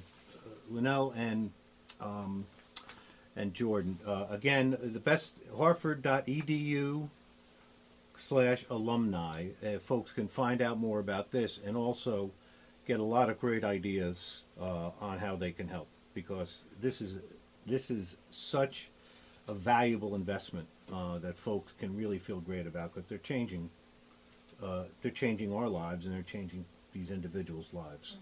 [0.72, 1.50] Lunell and
[2.00, 2.46] um,
[3.36, 3.98] and Jordan.
[4.06, 7.08] Uh, again, the best Harford.edu
[8.16, 9.46] slash alumni.
[9.64, 12.30] Uh, folks can find out more about this and also
[12.86, 17.14] get a lot of great ideas uh, on how they can help because this is
[17.70, 18.90] this is such
[19.48, 23.70] a valuable investment uh, that folks can really feel great about because they're changing
[24.62, 28.16] uh, they're changing our lives and they're changing these individuals' lives.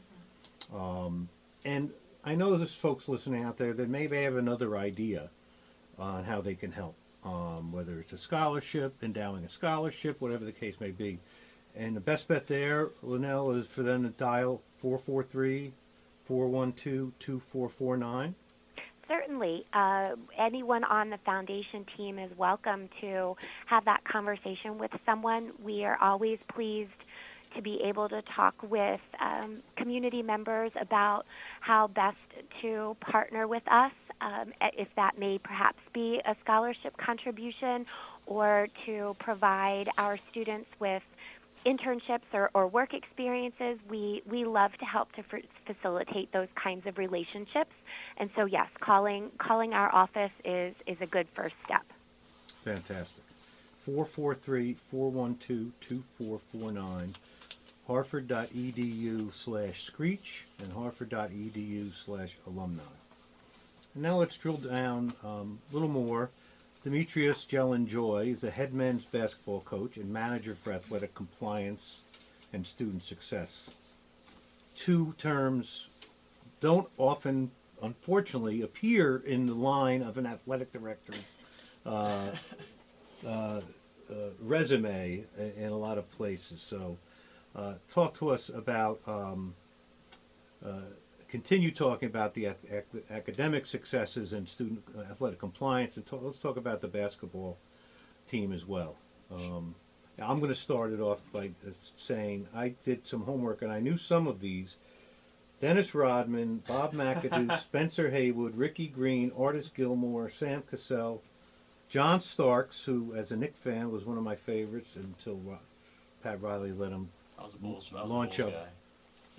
[0.73, 1.29] Um,
[1.65, 1.91] and
[2.25, 5.31] I know there's folks listening out there that maybe have another idea
[5.99, 6.95] on how they can help,
[7.25, 11.19] um, whether it's a scholarship, endowing a scholarship, whatever the case may be.
[11.77, 15.73] And the best bet there, Lunell, is for them to dial 443
[16.25, 18.35] 412 2449.
[19.09, 19.65] Certainly.
[19.73, 23.37] Uh, anyone on the foundation team is welcome to
[23.67, 25.53] have that conversation with someone.
[25.63, 26.91] We are always pleased
[27.57, 31.25] to be able to talk with um, community members about
[31.61, 32.19] how best
[32.61, 37.87] to partner with us, um, if that may perhaps be a scholarship contribution
[38.27, 41.03] or to provide our students with
[41.69, 43.79] internships or, or work experiences.
[43.89, 47.73] We, we love to help to f- facilitate those kinds of relationships.
[48.17, 51.85] And so, yes, calling, calling our office is, is a good first step.
[52.65, 53.25] Fantastic.
[53.79, 57.15] 443 412 2449.
[57.87, 62.83] Harford.edu slash screech and Harford.edu slash alumni.
[63.95, 66.31] Now let's drill down um, a little more.
[66.85, 72.03] Dimitrios Joy is the head men's basketball coach and manager for athletic compliance
[72.53, 73.71] and student success.
[74.77, 75.89] Two terms
[76.61, 77.51] don't often,
[77.83, 81.17] unfortunately, appear in the line of an athletic director's
[81.85, 82.31] uh,
[83.27, 83.61] uh, uh,
[84.41, 86.61] resume in, in a lot of places.
[86.61, 86.97] So,
[87.57, 89.55] uh, talk to us about, um,
[90.65, 90.83] uh,
[91.29, 96.21] continue talking about the ac- ac- academic successes and student uh, athletic compliance, and talk,
[96.23, 97.59] let's talk about the basketball
[98.27, 98.97] team as well.
[99.31, 99.75] Um,
[100.21, 103.81] I'm going to start it off by uh, saying I did some homework and I
[103.81, 104.79] knew some of these.
[105.61, 111.23] Dennis Rodman, Bob McAdoo, Spencer Haywood, Ricky Green, Artis Gilmore, Sam Cassell,
[111.89, 115.41] John Starks, who, as a Knick fan, was one of my favorites until
[116.23, 117.09] Pat Riley let him
[117.39, 118.69] I was a Bulls, I was Launch up.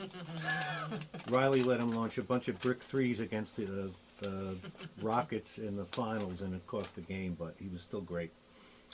[0.08, 0.98] Guy.
[1.30, 3.92] Riley let him launch a bunch of brick threes against the
[4.24, 4.54] uh, uh,
[5.02, 8.32] Rockets in the finals, and it cost the game, but he was still great.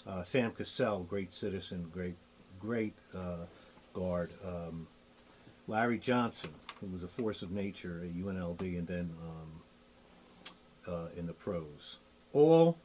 [0.06, 2.16] Uh, Sam Cassell, great citizen, great,
[2.60, 3.46] great uh,
[3.94, 4.32] guard.
[4.46, 4.88] Um,
[5.68, 11.26] Larry Johnson, who was a force of nature at UNLV, and then um, uh, in
[11.26, 11.98] the pros.
[12.34, 12.78] All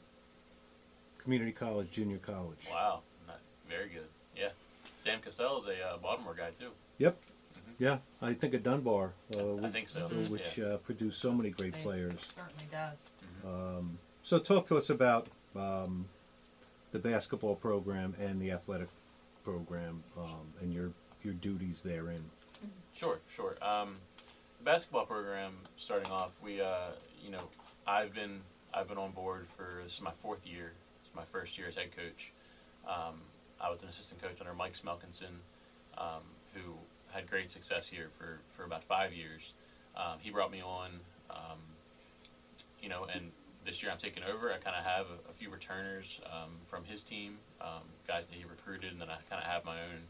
[1.18, 2.66] community college, junior college.
[2.70, 3.00] Wow,
[3.68, 4.06] very good.
[4.36, 4.48] Yeah,
[5.02, 6.70] Sam Cassell is a uh, Baltimore guy too.
[6.98, 7.16] Yep.
[7.80, 10.00] Yeah, I think at Dunbar, uh, I which, think so.
[10.28, 10.66] which yeah.
[10.66, 12.28] uh, produced so many great It players.
[12.36, 13.10] Certainly does.
[13.42, 16.04] Um, so talk to us about um,
[16.92, 18.88] the basketball program and the athletic
[19.44, 20.90] program um, and your
[21.24, 22.22] your duties therein.
[22.94, 23.56] Sure, sure.
[23.62, 23.96] Um,
[24.58, 26.90] the basketball program, starting off, we, uh,
[27.24, 27.48] you know,
[27.86, 28.42] I've been
[28.74, 30.72] I've been on board for this is my fourth year.
[31.02, 32.30] It's my first year as head coach.
[32.86, 33.22] Um,
[33.58, 35.40] I was an assistant coach under Mike Smelkinson,
[35.96, 36.20] um,
[36.52, 36.74] who
[37.12, 39.52] had great success here for, for about five years.
[39.96, 40.90] Um, he brought me on,
[41.30, 41.58] um,
[42.82, 43.30] you know, and
[43.66, 44.52] this year I'm taking over.
[44.52, 48.36] I kind of have a, a few returners um, from his team, um, guys that
[48.36, 50.00] he recruited, and then I kind of have my own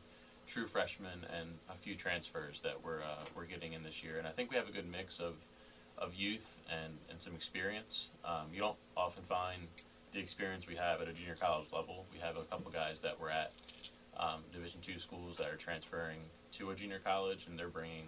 [0.47, 4.19] true freshmen and a few transfers that we're uh, we're getting in this year.
[4.19, 5.35] And I think we have a good mix of
[5.99, 8.09] of youth and, and some experience.
[8.25, 9.63] Um, you don't often find
[10.13, 12.05] the experience we have at a junior college level.
[12.13, 13.53] We have a couple guys that were at
[14.21, 16.21] um, Division two schools that are transferring
[16.59, 18.07] to a junior college, and they're bringing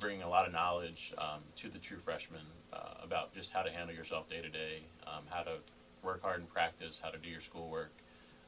[0.00, 3.70] bringing a lot of knowledge um, to the true freshmen uh, about just how to
[3.70, 5.56] handle yourself day to day, um, how to
[6.02, 7.92] work hard in practice, how to do your schoolwork,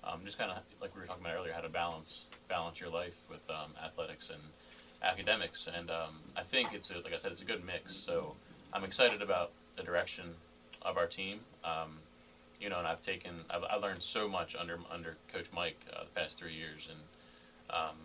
[0.05, 2.89] um, just kind of like we were talking about earlier, how to balance balance your
[2.89, 4.41] life with um, athletics and
[5.03, 5.69] academics.
[5.77, 7.95] And I think it's a, like I said, it's a good mix.
[7.95, 8.35] So
[8.73, 10.27] I'm excited about the direction
[10.81, 11.41] of our team.
[11.65, 11.99] Um,
[12.65, 16.05] you know, and I've taken I've, I learned so much under under Coach Mike uh,
[16.05, 16.99] the past three years, and
[17.71, 17.97] um,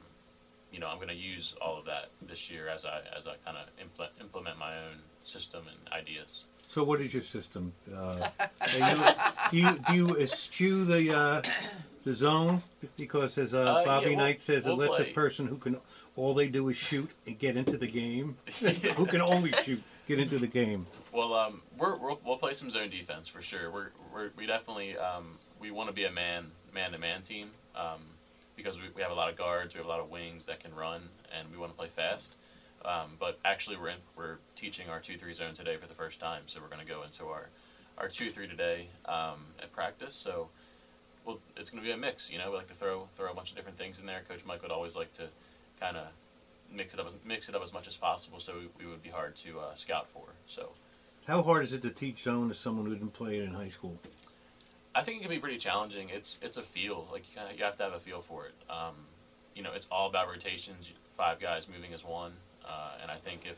[0.72, 3.36] you know, I'm going to use all of that this year as I as I
[3.46, 6.44] kind of implement implement my own system and ideas.
[6.68, 7.72] So what is your system?
[7.96, 8.28] Uh,
[8.78, 8.86] you,
[9.50, 11.42] do you do you eschew the uh,
[12.04, 12.62] the zone
[12.98, 15.12] because as uh, Uh, yeah, Bobby we'll- Knight says, we'll it lets play.
[15.12, 15.78] a person who can
[16.18, 18.36] all they do is shoot and get into the game,
[18.98, 20.88] who can only shoot get into the game.
[21.14, 23.70] Well, um, we're, we'll, we'll play some zone defense for sure.
[23.72, 27.52] We're, we're we definitely um, we want to be a man man to man team
[27.76, 28.02] um,
[28.56, 30.60] because we, we have a lot of guards, we have a lot of wings that
[30.60, 31.04] can run,
[31.38, 32.36] and we want to play fast.
[32.84, 36.20] Um, but actually, we're in, we're teaching our two three zone today for the first
[36.20, 37.50] time, so we're going to go into our
[38.00, 40.16] our two three today um, at practice.
[40.16, 40.50] So,
[41.26, 42.30] well, it's going to be a mix.
[42.32, 44.22] You know, we like to throw throw a bunch of different things in there.
[44.28, 45.28] Coach Mike would always like to
[45.80, 46.08] kind of
[46.74, 49.04] mix it up as, mix it up as much as possible, so we, we would
[49.04, 50.24] be hard to uh, scout for.
[50.48, 50.70] So.
[51.28, 53.70] How hard is it to teach zone to someone who didn't play it in high
[53.70, 54.00] school?
[54.96, 56.10] I think it can be pretty challenging.
[56.10, 57.08] It's it's a feel.
[57.12, 58.56] Like you, kinda, you have to have a feel for it.
[58.70, 58.96] Um,
[59.56, 60.90] you know, it's all about rotations.
[61.16, 62.34] Five guys moving as one,
[62.66, 63.58] uh, and I think if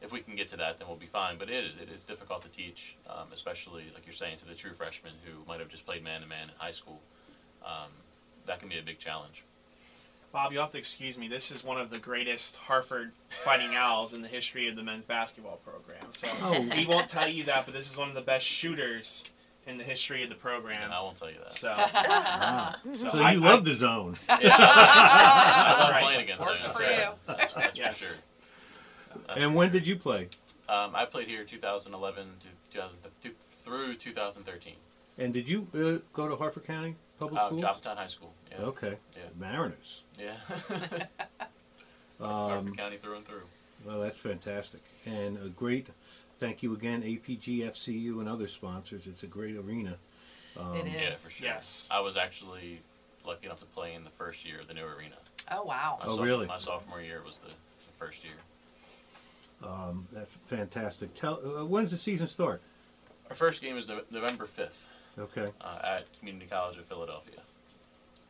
[0.00, 1.36] if we can get to that, then we'll be fine.
[1.38, 4.54] But it is it is difficult to teach, um, especially like you're saying to the
[4.54, 7.00] true freshmen who might have just played man to man in high school.
[7.64, 7.90] Um,
[8.46, 9.44] that can be a big challenge.
[10.32, 11.26] Bob, you'll have to excuse me.
[11.26, 13.10] This is one of the greatest Harford
[13.44, 16.04] Fighting Owls in the history of the men's basketball program.
[16.12, 16.60] So Oh.
[16.76, 19.32] we won't tell you that, but this is one of the best shooters
[19.66, 20.82] in the history of the program.
[20.84, 21.52] And I won't tell you that.
[21.52, 22.78] So, Ah.
[22.94, 24.16] so So I- you I- love the zone.
[24.28, 26.02] Yeah, I love right.
[26.04, 26.72] playing against Worked them.
[26.74, 26.98] for right.
[27.00, 27.08] you.
[27.26, 27.98] That's, that's Yes.
[27.98, 28.14] for sure.
[29.26, 29.80] That's And for when sure.
[29.80, 30.28] did you play?
[30.68, 33.30] Um, I played here 2011 to 2000 to,
[33.64, 34.74] through 2013.
[35.18, 37.62] And did you uh, go to Harford County Public Uh, Schools?
[37.62, 38.32] Joppatowne High School.
[38.50, 38.64] Yeah.
[38.64, 38.96] Okay.
[39.14, 39.22] Yeah.
[39.38, 40.02] Mariners.
[40.18, 40.36] Yeah.
[42.20, 43.44] Um, County through and through.
[43.86, 44.82] well, that's fantastic.
[45.06, 45.86] And a great
[46.38, 49.06] thank you again, APG, FCU, and other sponsors.
[49.06, 49.96] It's a great arena.
[50.58, 50.92] Um, It is.
[50.94, 51.46] Yeah, for sure.
[51.48, 51.88] Yes.
[51.90, 52.82] I was actually
[53.24, 55.14] lucky enough to play in the first year of the new arena.
[55.50, 55.96] Oh wow.
[56.00, 56.46] My Oh, soph- really?
[56.46, 58.34] My sophomore year was the, the first year.
[59.66, 61.14] Um, that's fantastic.
[61.14, 62.60] Tell uh, when's the season start?
[63.30, 64.84] Our first game is no- November 5th
[65.18, 65.46] Okay.
[65.60, 67.40] uh, at Community College of Philadelphia.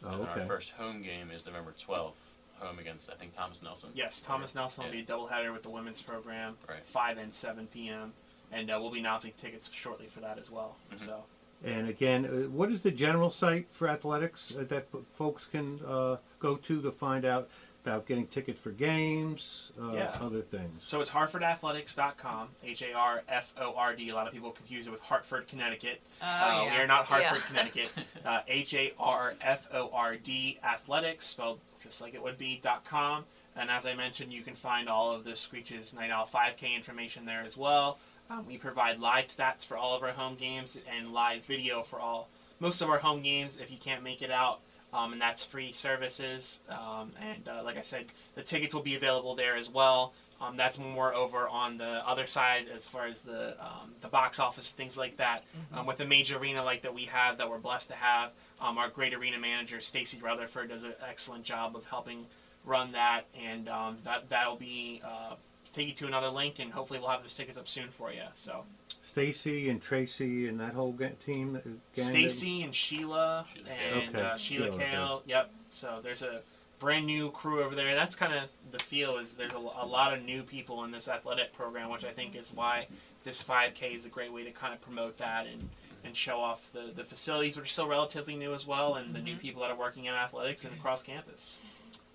[0.05, 0.41] Oh, and okay.
[0.41, 2.15] our first home game is November 12th,
[2.59, 3.91] home against, I think, Thomas Nelson.
[3.95, 5.03] yes, Thomas Nelson will Yeah.
[5.03, 6.85] be a doubleheader with the women's program, Right.
[6.85, 8.13] 5 and 7 p.m.
[8.53, 10.77] And uh, we'll be announcing tickets shortly for that as well.
[10.93, 11.05] Mhm.
[11.07, 11.25] So
[11.63, 16.17] And again, uh, what is the general site for athletics uh, that folks can uh,
[16.39, 17.51] go to to find out
[17.85, 20.17] about getting tickets for games, uh, Yeah.
[20.21, 20.83] other things?
[20.85, 24.11] So it's harfordathletics.com, H A R F O R D.
[24.11, 26.01] A lot of people confuse it with Hartford, Connecticut.
[26.23, 26.75] Oh, Uh, yeah.
[26.77, 27.47] We are not Hartford, Yeah.
[27.47, 27.93] Connecticut.
[28.25, 32.59] Uh, H A R F O R D athletics, spelled just like it would be,
[32.63, 33.25] dot com.
[33.57, 37.25] And as I mentioned, you can find all of the Screeches Night Owl 5K information
[37.25, 37.99] there as well.
[38.29, 41.99] Um, we provide live stats for all of our home games and live video for
[41.99, 42.29] all
[42.61, 44.61] most of our home games if you can't make it out.
[44.93, 46.61] Um, and that's free services.
[46.69, 50.13] Um, and uh, like I said, the tickets will be available there as well.
[50.41, 54.39] Um, that's more over on the other side as far as the um, the box
[54.39, 55.45] office things like that.
[55.73, 58.31] Um, with a major arena like that we have that we're blessed to have,
[58.61, 62.25] um, our great arena manager Stacy Rutherford does an excellent job of helping
[62.65, 65.35] run that, and um, that that'll be uh,
[65.73, 68.23] take you to another link, and hopefully we'll have those tickets up soon for you.
[68.35, 68.65] So
[69.03, 71.57] Stacy and Tracy and that whole ga- team.
[71.57, 75.23] uh, gang Stacy and Sheila Sheila and Okay, uh, Sheila Sheila, Kale.
[75.27, 75.51] Yep.
[75.71, 76.43] So there's a
[76.79, 77.95] brand new crew over there.
[77.95, 81.09] That's kind of the feel is there's a, a lot of new people in this
[81.09, 82.87] athletic program, which I think is why
[83.25, 85.69] this 5K is a great way to kind of promote that and
[86.03, 89.21] and show off the, the facilities, which are still relatively new as well, and the
[89.21, 91.59] new people that are working in athletics and across campus.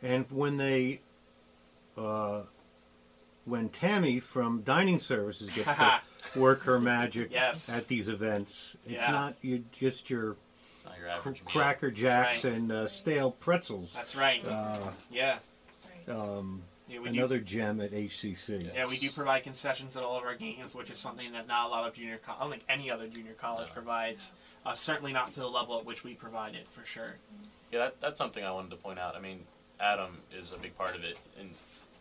[0.01, 1.01] And when they,
[1.95, 2.41] uh,
[3.45, 6.01] when Tammy from Dining Services gets to
[6.39, 7.69] work her magic Yes.
[7.69, 9.11] at these events, it's Yeah.
[9.11, 10.31] not you just your
[10.75, 12.53] It's not your cr- cracker jacks right.
[12.53, 13.91] and uh, stale pretzels.
[13.93, 14.43] That's right.
[14.45, 15.37] Uh, Yeah.
[16.07, 18.71] um, Yeah, we do another gem at HCC.
[18.73, 21.67] Yeah, we do provide concessions at all of our games, which is something that not
[21.67, 23.73] a lot of junior college, I don't think any other junior college No.
[23.73, 24.33] provides.
[24.65, 27.15] Uh, certainly not to the level at which we provide it, for sure.
[27.71, 29.15] Yeah, that, that's something I wanted to point out.
[29.15, 29.45] I mean,
[29.79, 31.51] Adam is a big part of it, and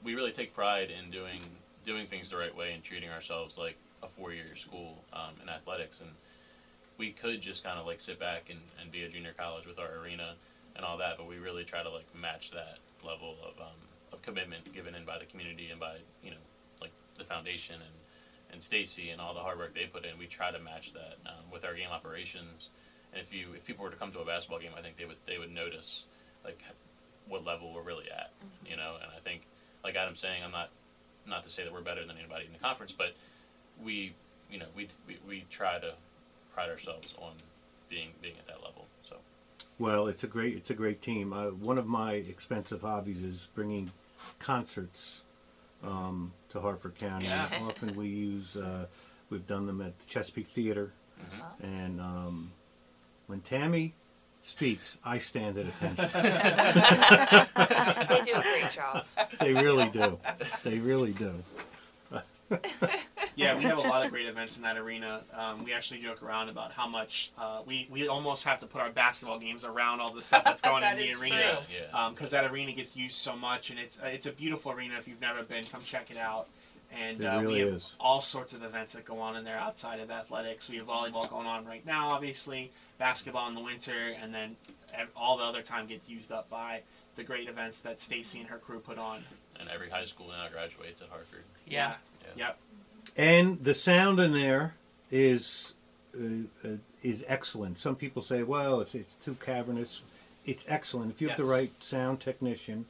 [0.05, 1.41] we really take pride in doing
[1.85, 6.01] doing things the right way and treating ourselves like a four-year school um, in athletics.
[6.01, 6.11] And
[6.97, 9.79] we could just kind of like sit back and, and be a junior college with
[9.79, 10.35] our arena
[10.77, 13.81] and all that, but we really try to like match that level of um,
[14.13, 16.43] of commitment given in by the community and by you know
[16.81, 17.95] like the foundation and
[18.53, 20.17] and Stacy and all the hard work they put in.
[20.19, 22.69] We try to match that um, with our game operations.
[23.13, 25.05] And if you if people were to come to a basketball game, I think they
[25.05, 26.05] would they would notice
[26.45, 26.63] like
[27.29, 28.31] what level we're really at,
[28.69, 28.97] you know.
[29.03, 29.47] And I think
[29.85, 30.71] like Adam's saying, I'm not
[31.27, 33.15] not to say that we're better than anybody in the conference, but
[33.85, 34.15] we
[34.51, 35.93] you know we we, we try to
[36.55, 37.33] pride ourselves on
[37.89, 38.87] being being at that level.
[39.09, 39.17] So
[39.79, 41.33] Well, it's a great it's a great team.
[41.33, 43.93] Uh, one of my expensive hobbies is bringing
[44.39, 45.21] concerts
[45.83, 47.27] um, to Harford County.
[47.27, 47.49] Yeah.
[47.69, 48.87] Often we use, uh,
[49.29, 51.63] we've done them at the Chesapeake Theater, Mhm.
[51.63, 52.53] and um,
[53.27, 53.93] when Tammy
[54.45, 56.09] speaks, I stand at attention.
[58.09, 59.05] they do a great job.
[59.41, 60.19] they really do.
[60.63, 61.33] They really do.
[63.37, 65.23] Yeah, we have a lot of great events in that arena.
[65.37, 68.81] Um, we actually joke around about how much uh, we we almost have to put
[68.81, 71.41] our basketball games around all the stuff that's going That in the arena.
[71.55, 71.77] true.
[71.93, 72.11] Yeah.
[72.11, 74.95] because that arena gets used so much, and it's uh, it's a beautiful arena.
[74.99, 76.47] If you've never been, come check it out.
[76.97, 77.93] And It uh, really we have is.
[77.99, 80.69] all sorts of events that go on in there outside of athletics.
[80.69, 84.57] We have volleyball going on right now, obviously, basketball in the winter, and then
[85.17, 86.83] all the other time gets used up by
[87.17, 89.25] the great events that Stacy and her crew put on.
[89.59, 91.45] and every high school now graduates at Harford.
[91.67, 91.95] Yeah.
[92.37, 92.47] Yeah.
[92.47, 92.59] Yep.
[93.17, 94.75] And the sound in there
[95.11, 95.75] is
[96.17, 97.79] uh, uh, is excellent.
[97.79, 100.01] Some people say, "Well, it's it's too cavernous."
[100.47, 102.87] It's excellent if you have the right sound technician,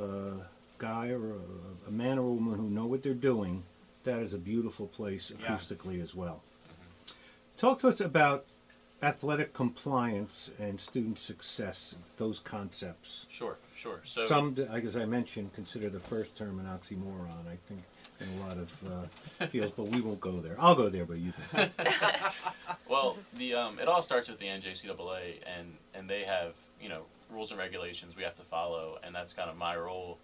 [0.00, 0.42] uh,
[0.78, 3.62] guy or a, a man or a woman who know what they're doing.
[4.04, 5.46] That is a beautiful place Yeah.
[5.48, 6.42] acoustically as well.
[7.56, 8.44] Talk to us about
[9.02, 11.96] athletic compliance and student success.
[12.16, 13.26] Those concepts.
[13.28, 14.00] Sure, sure.
[14.04, 17.46] So Some, I guess I mentioned, consider the first term an oxymoron.
[17.50, 17.82] I think
[18.20, 18.70] in a lot of
[19.40, 20.56] uh, fields, but we won't go there.
[20.58, 21.32] I'll go there, but you.
[21.52, 21.70] Can.
[22.88, 27.02] Well, the um, it all starts with the NJCAA, and and they have you know
[27.30, 30.18] rules and regulations we have to follow, and that's kind of my role,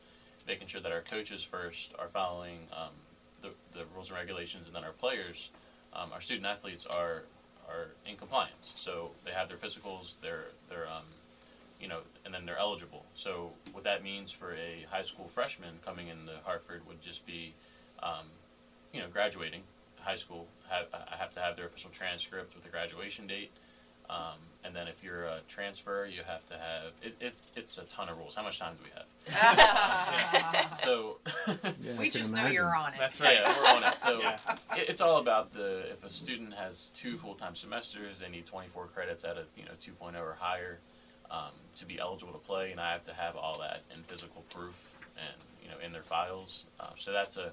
[0.53, 2.93] making sure that our coaches first are following um,
[3.41, 5.49] the the rules and regulations, and then our players,
[5.95, 7.23] um, our student athletes are
[7.69, 8.75] are in compliance.
[8.77, 11.09] So they have their physicals, they're they're um,
[11.81, 13.05] you know, and then they're eligible.
[13.15, 17.55] So what that means for a high school freshman coming into Harford would just be,
[18.03, 18.27] um,
[18.93, 19.63] you know, graduating
[20.01, 20.47] high school.
[20.69, 23.51] Have, I have to have their official transcript with the graduation date.
[24.11, 27.35] Um, and then if you're a transfer, you have to have it, it.
[27.57, 28.35] It's a ton of rules.
[28.35, 29.12] How much time do we have?
[30.83, 32.99] So Yeah, I we can just know you're on it.
[32.99, 33.35] That's right.
[33.41, 33.99] yeah, we're on it.
[33.99, 34.39] So Yeah.
[34.77, 38.87] it, it's all about the if a student has two full-time semesters, they need 24
[38.89, 40.79] credits at a you know 2.0 or higher
[41.31, 44.43] um, to be eligible to play, and I have to have all that in physical
[44.51, 44.75] proof
[45.17, 46.65] and you know in their files.
[46.81, 47.53] Uh, so that's a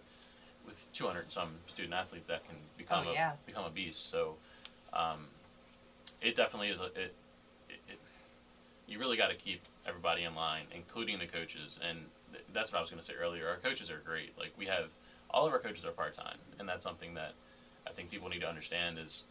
[0.65, 3.31] with 200 and some student athletes that can become Oh, a yeah.
[3.45, 4.09] become a beast.
[4.09, 4.35] So
[4.93, 5.27] um,
[6.21, 7.13] it definitely is a it,
[7.69, 7.99] it, it
[8.87, 11.77] you really got to keep everybody in line, including the coaches.
[11.81, 11.99] And
[12.31, 13.47] th- that's what I was going to say earlier.
[13.47, 14.37] Our coaches are great.
[14.37, 14.89] Like we have
[15.31, 17.31] all of our coaches are part time, and that's something that
[17.87, 19.23] I think people need to understand is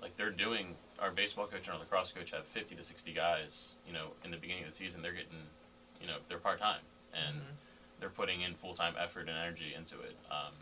[0.00, 0.74] like they're doing.
[0.98, 3.68] Our baseball coach and our lacrosse coach have 50 to 60 guys.
[3.86, 5.44] You know, in the beginning of the season, they're getting,
[6.00, 6.80] you know, they're part time
[7.12, 7.54] and Mhm.
[8.00, 10.52] they're putting in full time effort and energy into it, um,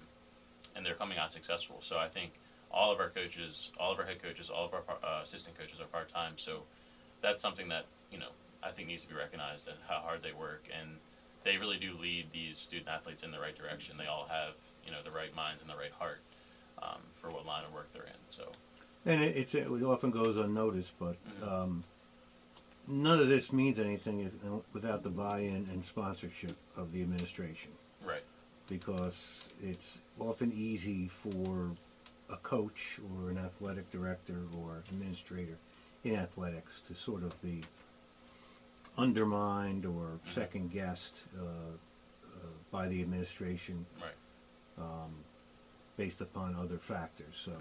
[0.74, 1.80] and they're coming out successful.
[1.80, 2.32] So I think
[2.70, 5.80] all of our coaches, all of our head coaches, all of our uh, assistant coaches
[5.80, 6.34] are part time.
[6.36, 6.64] So
[7.20, 8.30] that's something that you know
[8.64, 10.88] I think needs to be recognized and how hard they work, and
[11.44, 13.96] they really do lead these student athletes in the right direction.
[13.98, 14.54] They all have
[14.84, 16.20] you know the right minds and the right heart
[16.82, 18.20] um, for what line of work they're in.
[18.30, 18.50] So
[19.06, 21.46] And it, it's, it often goes unnoticed, but Mhm.
[21.48, 21.84] um,
[22.86, 24.32] none of this means anything if,
[24.72, 27.70] without the buy-in and sponsorship of the administration,
[28.02, 28.22] right,
[28.68, 31.76] because it's often easy for
[32.30, 35.58] a coach or an athletic director or administrator
[36.02, 37.62] in athletics to sort of be
[38.96, 44.84] undermined or second guessed uh, uh, by the administration right.
[44.84, 45.10] um,
[45.96, 47.34] based upon other factors.
[47.34, 47.52] So.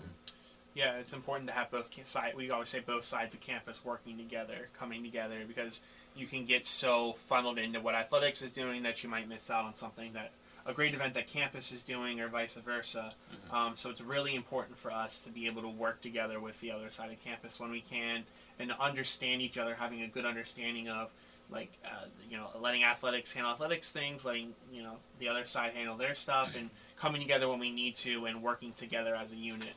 [0.76, 2.36] Yeah, it's important to have both sides.
[2.36, 5.82] We always say both sides of campus working together, coming together, because
[6.16, 9.66] you can get so funneled into what athletics is doing that you might miss out
[9.66, 10.32] on something that
[10.66, 13.14] a great event that campus is doing, or vice versa.
[13.32, 13.54] Mhm.
[13.54, 16.72] Um, so it's really important for us to be able to work together with the
[16.72, 18.26] other side of campus when we can,
[18.58, 21.12] and to understand each other, having a good understanding of,
[21.52, 25.74] like, uh, you know, letting athletics handle athletics things, letting you know the other side
[25.74, 29.36] handle their stuff, and coming together when we need to, and working together as a
[29.36, 29.74] unit.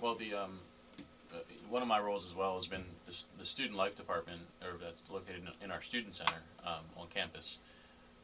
[0.00, 0.58] Well, the um,
[1.34, 4.78] uh, one of my roles as well has been the, the student life department, or
[4.80, 7.58] that's located in, our student center um, on campus,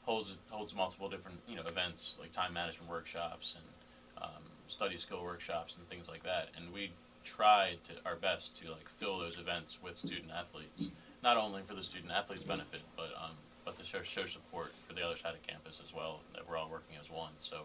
[0.03, 5.23] holds holds multiple different you know events like time management workshops and um, study skill
[5.23, 6.49] workshops and things like that.
[6.57, 6.91] And we
[7.25, 10.89] try to our best to like fill those events with student athletes,
[11.25, 13.33] not only for the student athletes' benefit, but um,
[13.65, 16.21] but to show, show support for the other side of campus as well.
[16.35, 17.33] That we're all working as one.
[17.41, 17.63] So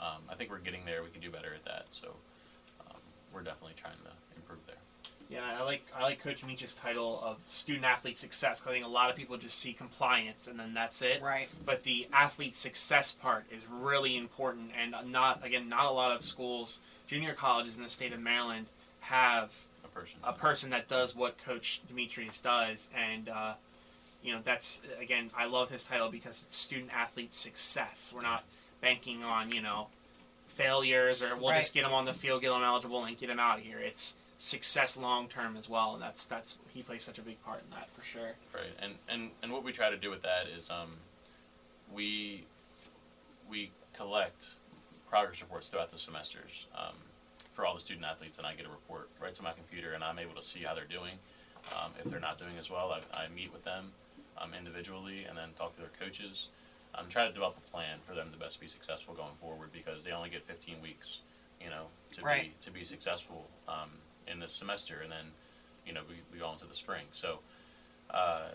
[0.00, 1.02] um, I think we're getting there.
[1.04, 1.84] We can do better at that.
[1.90, 2.08] So
[2.80, 2.96] um,
[3.32, 4.76] we're definitely trying to improve there.
[5.28, 8.60] Yeah, I like I like Coach Meach's title of student athlete success.
[8.60, 11.20] 'cause I think a lot of people just see compliance and then that's it.
[11.20, 11.48] Right.
[11.64, 16.24] But the athlete success part is really important, and not again, not a lot of
[16.24, 18.66] schools, junior colleges in the state of Maryland
[19.00, 19.65] have A
[20.00, 20.18] person.
[20.24, 23.54] a person that does what Coach Dimitrios does, and uh,
[24.22, 28.12] you know, that's again, I love his title because it's student athlete success.
[28.14, 28.44] We're not
[28.80, 29.88] banking on you know
[30.48, 31.60] failures or we'll Right.
[31.60, 33.78] just get them on the field, get them eligible, and get them out of here.
[33.78, 37.62] It's success long term as well, and that's that's he plays such a big part
[37.64, 38.32] in that for sure.
[38.54, 40.90] Right, and, and, and what we try to do with that is um,
[41.92, 42.44] we
[43.48, 44.46] we collect
[45.08, 46.94] progress reports throughout the semesters um,
[47.56, 50.04] for all the student athletes, and I get a report right to my computer, and
[50.04, 51.16] I'm able to see how they're doing.
[51.72, 53.90] Um, if they're not doing as well, I, I meet with them
[54.38, 56.48] um, individually and then talk to their coaches.
[56.94, 60.04] I'm trying to develop a plan for them to best be successful going forward because
[60.04, 61.18] they only get 15 weeks,
[61.60, 62.52] you know, to Right.
[62.52, 63.90] be to be successful um,
[64.28, 65.26] in this semester, and then
[65.84, 67.04] you know we, we go into the spring.
[67.12, 67.38] So
[68.10, 68.48] uh,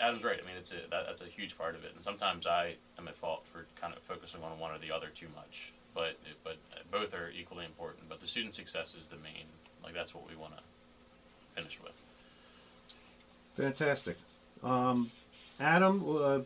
[0.00, 0.40] Adam's right.
[0.42, 3.06] I mean, it's a, that, that's a huge part of it, and sometimes I am
[3.08, 5.72] at fault for kind of focusing on one or the other too much.
[5.98, 6.56] But but
[6.92, 8.08] both are equally important.
[8.08, 9.46] But the student success is the main.
[9.82, 10.62] Like that's what we want to
[11.56, 11.92] finish with.
[13.56, 14.16] Fantastic.
[14.62, 15.10] Um,
[15.58, 16.40] Adam, uh,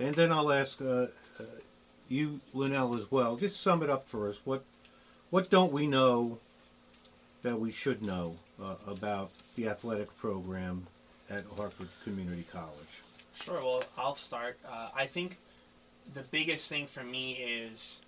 [0.00, 1.06] and then I'll ask uh,
[1.38, 1.44] uh,
[2.08, 3.36] you, Lunell, as well.
[3.36, 4.38] Just sum it up for us.
[4.44, 4.64] What
[5.30, 6.40] what don't we know
[7.42, 10.88] that we should know uh, about the athletic program
[11.30, 13.02] at Harford Community College?
[13.32, 13.60] Sure.
[13.60, 14.58] Well, I'll start.
[14.68, 15.36] Uh, I think
[16.14, 18.00] the biggest thing for me is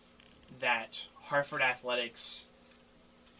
[0.61, 2.47] that Harford athletics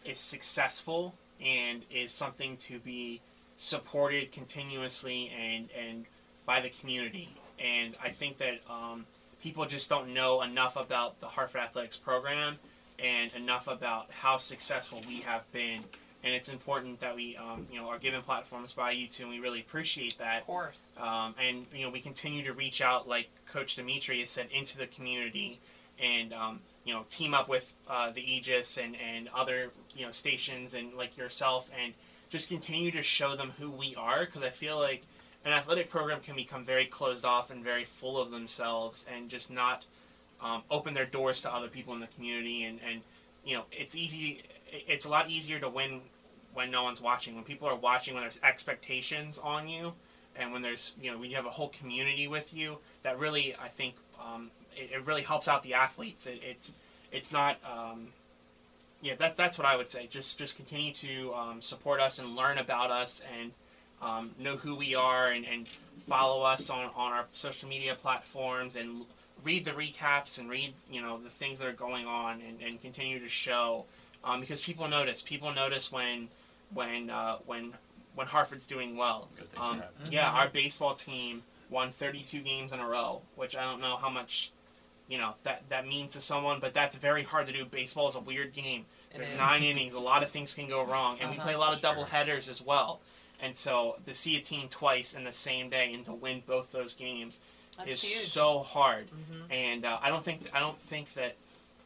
[0.05, 3.21] is successful and is something to be
[3.57, 6.05] supported continuously and and
[6.45, 7.29] by the community.
[7.59, 9.05] And I think that um,
[9.43, 12.55] people just don't know enough about the Harford athletics program
[12.97, 15.83] and enough about how successful we have been.
[16.23, 19.31] And it's important that we, um, you know, are given platforms by you two, and
[19.31, 20.41] we really appreciate that.
[20.41, 20.75] Of course.
[20.97, 24.77] Um, and you know we continue to reach out, like Coach Dimitri has said, into
[24.77, 25.59] the community,
[25.97, 30.11] and um, you know team up with uh, the Aegis and, and other you know
[30.11, 31.93] stations and like yourself, and
[32.29, 34.25] just continue to show them who we are.
[34.25, 35.03] Because I feel like
[35.45, 39.51] an athletic program can become very closed off and very full of themselves, and just
[39.51, 39.85] not
[40.41, 42.63] um, open their doors to other people in the community.
[42.63, 43.01] And, and
[43.45, 44.41] you know it's easy.
[44.71, 46.01] It's a lot easier to win
[46.53, 47.35] when no one's watching.
[47.35, 49.93] When people are watching, when there's expectations on you
[50.39, 53.55] and when there's you know when you have a whole community with you that really
[53.61, 56.25] i think um, it, it really helps out the athletes.
[56.27, 56.73] It, it's
[57.11, 58.07] it's not um,
[59.01, 60.07] yeah that, that's what i would say.
[60.09, 63.51] Just just continue to um, support us and learn about us and
[64.01, 65.67] um, know who we are and, and
[66.07, 69.05] follow us on, on our social media platforms and
[69.43, 72.81] read the recaps and read you know the things that are going on and, and
[72.81, 73.85] continue to show
[74.23, 75.21] um, because people notice.
[75.21, 76.27] People notice when
[76.73, 77.73] when uh, when
[78.15, 79.29] when Harford's doing well.
[79.37, 83.55] Good things are Um, yeah, our baseball team won 32 games in a row, which
[83.55, 84.51] I don't know how much,
[85.09, 87.65] you know, that that means to someone, but that's very hard to do.
[87.65, 88.85] Baseball is a weird game.
[89.15, 91.45] There's nine innings, a lot of things can go wrong, and we Uh-huh.
[91.45, 92.11] play a lot of That's double true.
[92.11, 93.01] headers as well.
[93.41, 96.71] And so to see a team twice in the same day and to win both
[96.71, 97.39] those games
[97.77, 98.27] That's is huge.
[98.29, 99.09] so hard.
[99.09, 99.51] Mhm.
[99.51, 101.35] And uh, I don't think I don't think that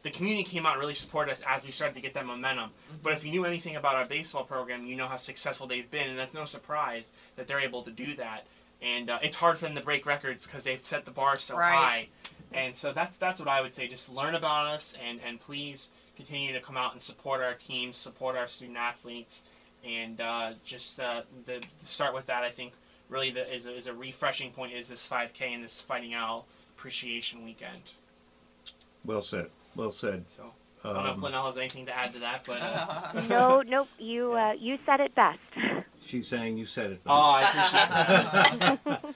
[0.02, 2.72] the community came out and really supported us as we started to get that momentum.
[3.02, 6.10] But if you knew anything about our baseball program, you know how successful they've been,
[6.10, 8.46] and that's no surprise that they're able to do that.
[8.82, 11.56] And uh, it's hard for them to break records because they've set the bar so
[11.56, 11.74] Right.
[11.74, 12.08] high.
[12.54, 13.88] And so that's that's what I would say.
[13.88, 17.98] Just learn about us, and and please continue to come out and support our teams,
[17.98, 19.42] support our student athletes,
[19.84, 22.44] and uh, just uh, the start with that.
[22.44, 22.74] I think
[23.10, 26.46] really the, is a, is a refreshing point is this 5K and this Fighting Owl
[26.78, 27.94] Appreciation Weekend.
[29.06, 29.48] Well said.
[29.76, 30.24] Well said.
[30.30, 30.44] So
[30.84, 33.62] I don't know if Um, Lunell has anything to add to that, but uh, no,
[33.64, 33.88] nope.
[33.98, 35.40] You uh, you said it best.
[36.04, 37.04] she's saying you said it.
[37.04, 37.08] Best.
[37.08, 39.06] Oh, I appreciate that.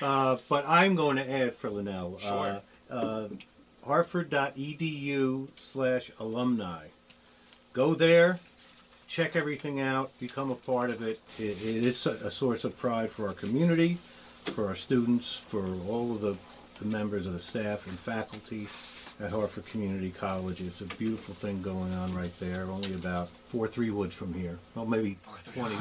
[0.00, 2.18] Uh, but I'm going to add for Lunell.
[2.20, 2.60] Sure.
[2.90, 3.28] Uh, uh,
[3.84, 6.86] Harford.edu slash alumni.
[7.72, 8.38] Go there,
[9.06, 11.20] check everything out, become a part of it.
[11.38, 13.98] It, it is a, a source of pride for our community,
[14.44, 16.36] for our students, for all of the,
[16.80, 18.68] the members of the staff and faculty
[19.20, 20.60] at Harford Community College.
[20.60, 24.58] It's a beautiful thing going on right there, only about four three woods from here.
[24.74, 25.18] Well, maybe
[25.54, 25.76] 20,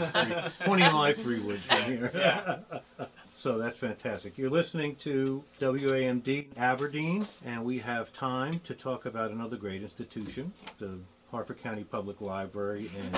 [0.64, 2.12] 25 three woods from here.
[2.16, 3.06] Yeah.
[3.38, 4.36] So that's fantastic.
[4.38, 10.52] You're listening to WAMD Aberdeen, and we have time to talk about another great institution,
[10.80, 10.98] the
[11.30, 13.16] Harford County Public Library, and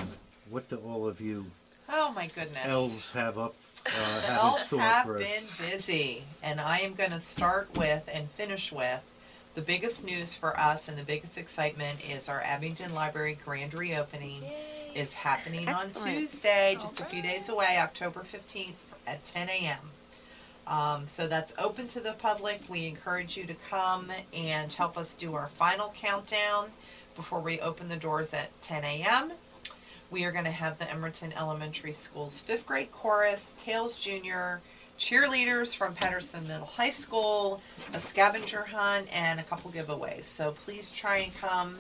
[0.50, 1.46] what do all of you
[1.88, 2.60] Oh my goodness.
[2.66, 3.56] elves have up
[3.86, 5.24] uh, The elves store have for us?
[5.24, 9.00] been busy, and I am going to start with and finish with
[9.56, 14.42] the biggest news for us and the biggest excitement is our Abingdon Library grand reopening
[14.44, 14.92] Yay.
[14.96, 16.18] is happening on Excellent.
[16.30, 18.74] Tuesday, just a few days away, October 15th
[19.08, 19.78] at 10 a.m.
[20.70, 22.62] Um, so that's open to the public.
[22.70, 26.70] We encourage you to come and help us do our final countdown
[27.16, 29.34] before we open the doors at 10 a.m.
[30.12, 34.62] We are going to have the Emmorton Elementary School's fifth grade chorus, Tails Junior,
[35.00, 37.62] cheerleaders from Patterson Middle High School,
[37.94, 40.26] a scavenger hunt, and a couple giveaways.
[40.26, 41.78] So please try and come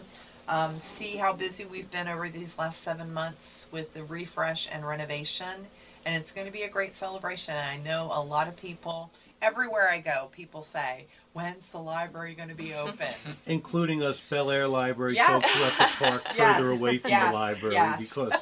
[0.47, 4.85] um, see how busy we've been over these last seven months with the refresh and
[4.87, 5.67] renovation.
[6.05, 7.55] And it's going to be a great celebration.
[7.55, 12.33] And I know a lot of people, everywhere I go, people say, When's the library
[12.33, 13.07] going to be open?
[13.45, 15.29] including us Bel Air Library Yes.
[15.29, 16.57] folks who have to park Yes.
[16.57, 17.27] further away from Yes.
[17.27, 17.99] the library Yes.
[17.99, 18.33] because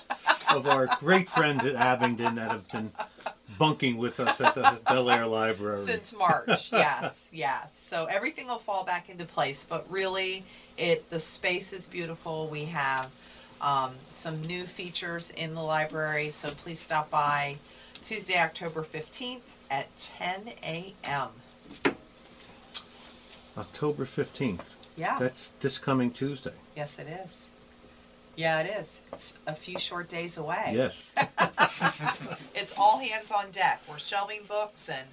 [0.50, 2.92] of our great friends at Abingdon that have been
[3.58, 5.86] bunking with us at the Bel Air Library.
[5.86, 7.72] Since March, yes, yes.
[7.80, 10.44] So everything will fall back into place, but really,
[10.78, 12.48] it the space is beautiful.
[12.48, 13.10] We have
[13.62, 17.58] um, some new features in the library, so please stop by
[18.04, 21.30] Tuesday, October fifteenth at ten a.m.
[23.58, 24.60] October 15th.
[24.96, 26.54] Yeah, That's this coming Tuesday.
[26.76, 27.48] yes, it is.
[28.36, 29.00] Yeah, it is.
[29.14, 30.74] It's a few short days away.
[30.76, 31.04] Yes.
[32.56, 33.82] It's all hands on deck.
[33.88, 35.06] We're shelving books and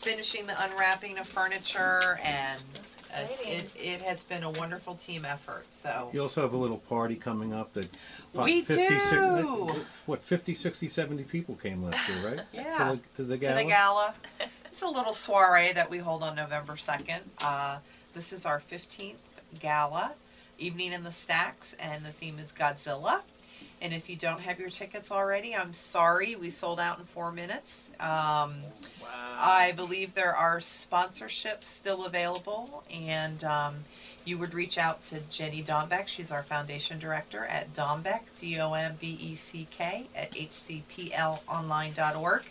[0.00, 3.52] finishing the unwrapping of furniture, and That's uh, exciting.
[3.52, 5.66] it, it has been a wonderful team effort.
[5.72, 7.88] So You also have a little party coming up that
[8.34, 9.74] fi- We 50, si- do.
[10.06, 12.40] what 50, 60, 70 people came last year, right?
[12.52, 12.90] Yeah.
[12.90, 13.56] To the, to the to gala.
[13.62, 14.14] the gala.
[14.70, 17.20] It's a little soiree that we hold on November 2nd.
[17.42, 17.78] Uh,
[18.14, 19.14] this is our 15th
[19.58, 20.12] gala,
[20.58, 23.22] Evening in the Stacks, and the theme is Godzilla.
[23.80, 27.32] And if you don't have your tickets already, I'm sorry, we sold out in four
[27.32, 27.88] minutes.
[27.98, 28.08] Um,
[28.97, 28.97] Wow.
[29.40, 33.76] I believe there are sponsorships still available, and um,
[34.24, 36.08] you would reach out to Jenny Dombeck.
[36.08, 42.42] She's our foundation director at Dombeck, D O M B E C K, at hcplonline.org.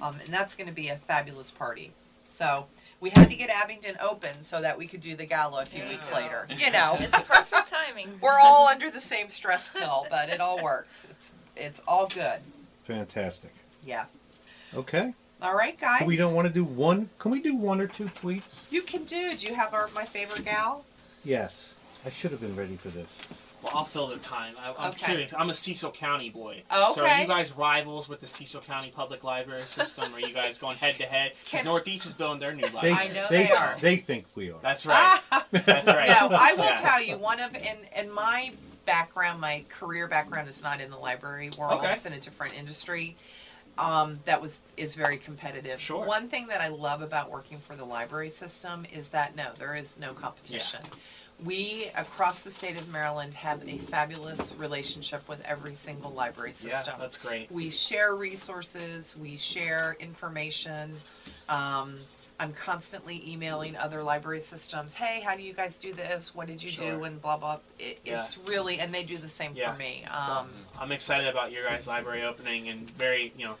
[0.00, 1.90] Um, and that's going to be a fabulous party.
[2.28, 2.66] So
[3.00, 5.82] we had to get Abingdon open so that we could do the gala a few
[5.88, 6.46] weeks later.
[6.58, 8.10] You know, It's perfect timing.
[8.20, 11.06] we're all under the same stress pill, but it all works.
[11.10, 12.40] It's it's all good.
[12.84, 13.52] Fantastic.
[13.84, 14.04] Yeah.
[14.74, 15.14] Okay.
[15.40, 16.00] All right, guys.
[16.00, 17.08] So we don't want to do one.
[17.18, 18.42] Can we do one or two tweets?
[18.70, 19.36] You can do.
[19.36, 20.84] Do you have our my favorite gal?
[21.24, 21.74] Yes.
[22.04, 23.08] I should have been ready for this.
[23.62, 24.54] Well, I'll fill the time.
[24.60, 25.06] I, I'm Okay.
[25.06, 25.34] curious.
[25.36, 26.62] I'm a Cecil County boy.
[26.70, 30.14] Oh, So are you guys rivals with the Cecil County Public Library system?
[30.14, 31.32] are you guys going head to head?
[31.32, 32.94] 'Cause Can- Northeast is building their new They, library.
[32.94, 33.76] I know they, they are.
[33.80, 34.58] They think we are.
[34.62, 35.20] That's right.
[35.50, 36.08] That's right.
[36.08, 36.80] No, I will Yeah.
[36.80, 38.52] tell you one of in in my
[38.86, 41.80] background, my career background is not in the library world.
[41.80, 41.92] Okay.
[41.92, 43.16] It's in a different industry.
[43.78, 45.80] Um, that was is very competitive.
[45.80, 46.04] Sure.
[46.04, 49.74] One thing that I love about working for the library system is that no, there
[49.76, 50.80] is no competition.
[51.44, 56.70] We across the state of Maryland have a fabulous relationship with every single library system.
[56.86, 57.50] Yeah, that's great.
[57.52, 60.96] we share resources, we share information.
[61.48, 61.98] Um,
[62.40, 64.94] I'm constantly emailing other library systems.
[64.94, 66.34] Hey, how do you guys do this?
[66.34, 67.04] What did you do?
[67.04, 67.58] And blah blah.
[67.78, 68.20] It, Yeah.
[68.20, 69.72] It's really, and they do the same Yeah.
[69.72, 70.04] for me.
[70.10, 73.56] Um, I'm excited about your guys' library opening and very, you know,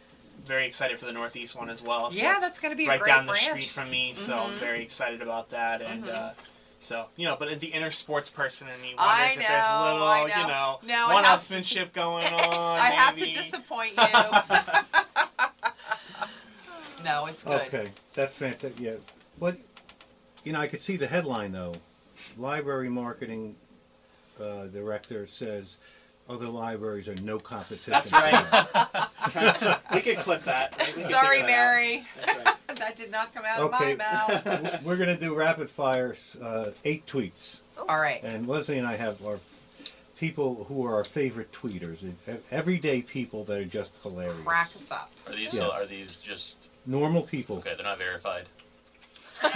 [0.48, 2.10] very excited for the Northeast one as well.
[2.10, 4.14] So yeah, it's that's going to be a right great down the street from me,
[4.14, 4.58] so I'm Mhm.
[4.58, 5.80] very excited about that.
[5.82, 6.08] And Mhm.
[6.14, 6.32] uh,
[6.80, 9.74] so, you know, but the inner sports person in me wonders I if there's a
[9.82, 10.46] little, I you know.
[10.48, 12.80] know, No, one-upsmanship going on.
[12.80, 14.04] I have to disappoint you.
[17.04, 17.52] no, it's good.
[17.66, 18.80] Okay, that's fantastic.
[18.80, 18.94] Yeah,
[19.38, 19.56] but
[20.44, 21.74] you know, I could see the headline though.
[22.36, 23.56] Library marketing
[24.40, 25.76] uh, director says
[26.28, 27.92] other libraries are no competition.
[27.92, 29.78] That's right.
[29.94, 30.74] we could clip that.
[30.96, 31.46] We could Sorry, that.
[31.46, 32.04] Mary.
[32.24, 32.54] That's right.
[32.78, 33.92] that did not come out Okay.
[33.92, 34.82] of my mouth.
[34.84, 38.22] We're gonna do rapid fire, uh, eight tweets, All right.
[38.22, 39.38] and Leslie and I have our
[40.18, 41.98] people who are our favorite tweeters,
[42.50, 45.10] everyday people that are just hilarious, Crack us up.
[45.26, 45.70] Are these Yes.
[45.72, 47.58] are these just normal people.
[47.58, 47.74] okay?
[47.74, 48.46] They're not verified.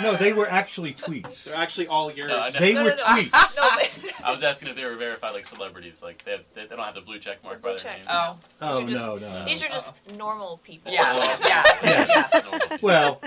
[0.03, 1.45] No, they were actually tweets.
[1.45, 2.29] They're actually all yours.
[2.29, 2.51] No, I.
[2.51, 3.05] They No, were no, no.
[3.05, 3.57] tweets.
[3.57, 6.01] No, but I was asking if they were verified like celebrities.
[6.03, 7.93] Like they have, they, they don't have the blue check mark The by blue their
[7.93, 7.99] check.
[7.99, 8.07] name.
[8.11, 9.45] Oh, Oh These are just- no, no.
[9.45, 10.93] these are just normal people.
[10.93, 12.27] yeah, yeah, Yeah.
[12.33, 12.77] yeah.
[12.81, 13.21] Well,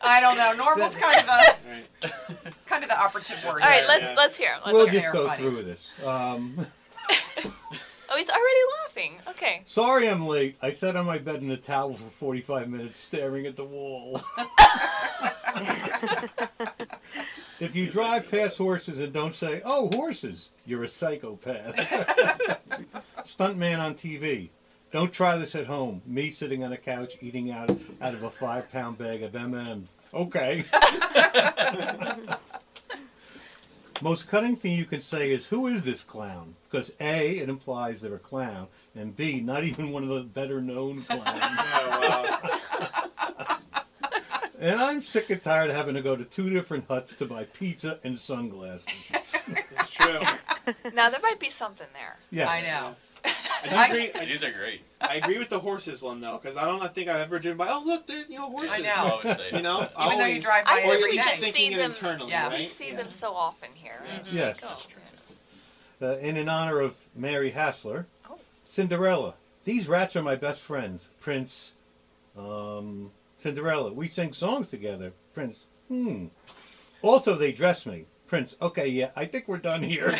[0.00, 0.52] I don't know.
[0.54, 2.10] Normal's kind of a
[2.66, 3.62] kind of the operative word.
[3.62, 4.14] All right, let's Yeah.
[4.16, 4.52] let's hear.
[4.64, 5.04] Let's we'll hear 'em.
[5.04, 5.42] just go funny.
[5.42, 5.90] through this.
[6.04, 6.66] Um,
[8.10, 9.14] Oh, he's already laughing.
[9.28, 9.62] Okay.
[9.66, 10.56] sorry I'm late.
[10.62, 14.22] I sat on my bed in a towel for 45 minutes staring at the wall.
[17.60, 21.76] if you drive past horses and don't say, oh, horses, you're a psychopath.
[23.24, 24.48] Stuntman on TV.
[24.90, 26.00] Don't try this at home.
[26.06, 27.70] Me sitting on a couch eating out,
[28.00, 29.86] out of a five pound bag of M&M.
[30.14, 30.64] Okay.
[34.00, 38.00] Most cutting thing you can say is, "Who is this clown?" Because A, it implies
[38.00, 41.24] they're a clown, and B, not even one of the better known clowns.
[41.26, 42.38] Oh,
[42.80, 43.58] wow.
[44.60, 47.44] and I'm sick and tired of having to go to two different huts to buy
[47.44, 48.86] pizza and sunglasses.
[49.10, 50.20] It's true.
[50.92, 52.18] Now there might be something there.
[52.30, 52.46] Yeah.
[52.46, 52.94] I know.
[53.24, 54.12] I do agree.
[54.14, 54.82] I, These are great.
[55.00, 57.68] I agree with the horses one though, because I don't think I've ever driven by.
[57.70, 58.70] Oh look, there's you know horses.
[58.72, 58.92] I know.
[58.96, 61.10] I'll always say You know, Even though you always- drive by I it think every
[61.10, 61.22] we day.
[61.24, 61.90] just thinking see it them.
[61.90, 62.48] internally, Yeah.
[62.48, 62.66] We right?
[62.68, 62.96] see Yeah.
[62.96, 64.00] them so often here.
[64.06, 64.18] Mhm.
[64.18, 64.60] It's Yes.
[64.62, 66.06] like, oh.
[66.06, 68.38] Uh, and in honor of Mary Hassler, Oh.
[68.68, 69.34] Cinderella.
[69.64, 71.06] These rats are my best friends.
[71.20, 71.72] Prince,
[72.38, 73.92] um, Cinderella.
[73.92, 75.12] We sing songs together.
[75.34, 76.26] Prince, hmm.
[77.02, 78.04] Also, they dress me.
[78.28, 80.10] Prince, okay, yeah, I think we're done here.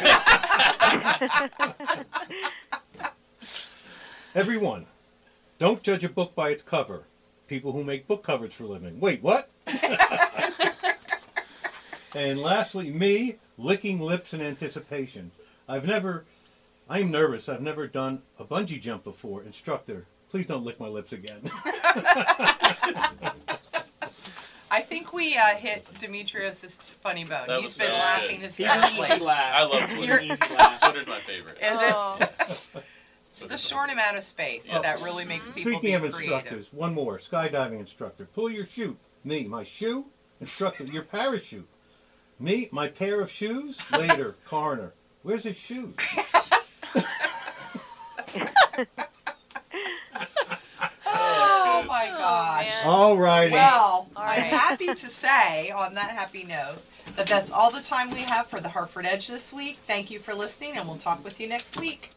[4.34, 4.86] Everyone,
[5.58, 7.04] don't judge a book by its cover.
[7.46, 9.00] People who make book covers for a living.
[9.00, 9.48] Wait, what?
[12.14, 15.30] and lastly, me licking lips in anticipation.
[15.68, 16.24] I've never,
[16.88, 17.48] I'm nervous.
[17.48, 19.42] I've never done a bungee jump before.
[19.44, 21.40] Instructor, please don't lick my lips again.
[24.70, 27.46] I think we uh, hit Dimitrios' funny bone.
[27.46, 28.50] That He's was been so laughing good.
[28.50, 29.26] He's an easy hysterically.
[29.26, 29.54] laugh.
[29.56, 30.16] I love He's Twitter.
[30.18, 30.80] an easy laugh.
[30.82, 31.56] Twitter's my favorite.
[31.56, 32.18] Is Oh.
[32.20, 32.30] it?
[33.42, 34.82] it's the short amount of space Yes.
[34.82, 36.34] that really makes people Speaking be of creative.
[36.36, 38.26] instructors, one more skydiving instructor.
[38.34, 38.96] Pull your chute.
[39.24, 40.06] Me, my shoe.
[40.40, 41.66] Instructor, your parachute.
[42.38, 43.78] Me, my pair of shoes.
[43.92, 44.92] Later, coroner.
[45.22, 45.94] Where's his shoes?
[51.10, 52.64] Oh, oh my gosh.
[52.66, 52.86] man.
[52.86, 53.52] All righty.
[53.52, 56.78] Well, All I'm happy to say, on that happy note,
[57.16, 59.78] that that's all the time we have for the Harford Edge this week.
[59.86, 62.10] Thank you for listening, and we'll talk with you next week.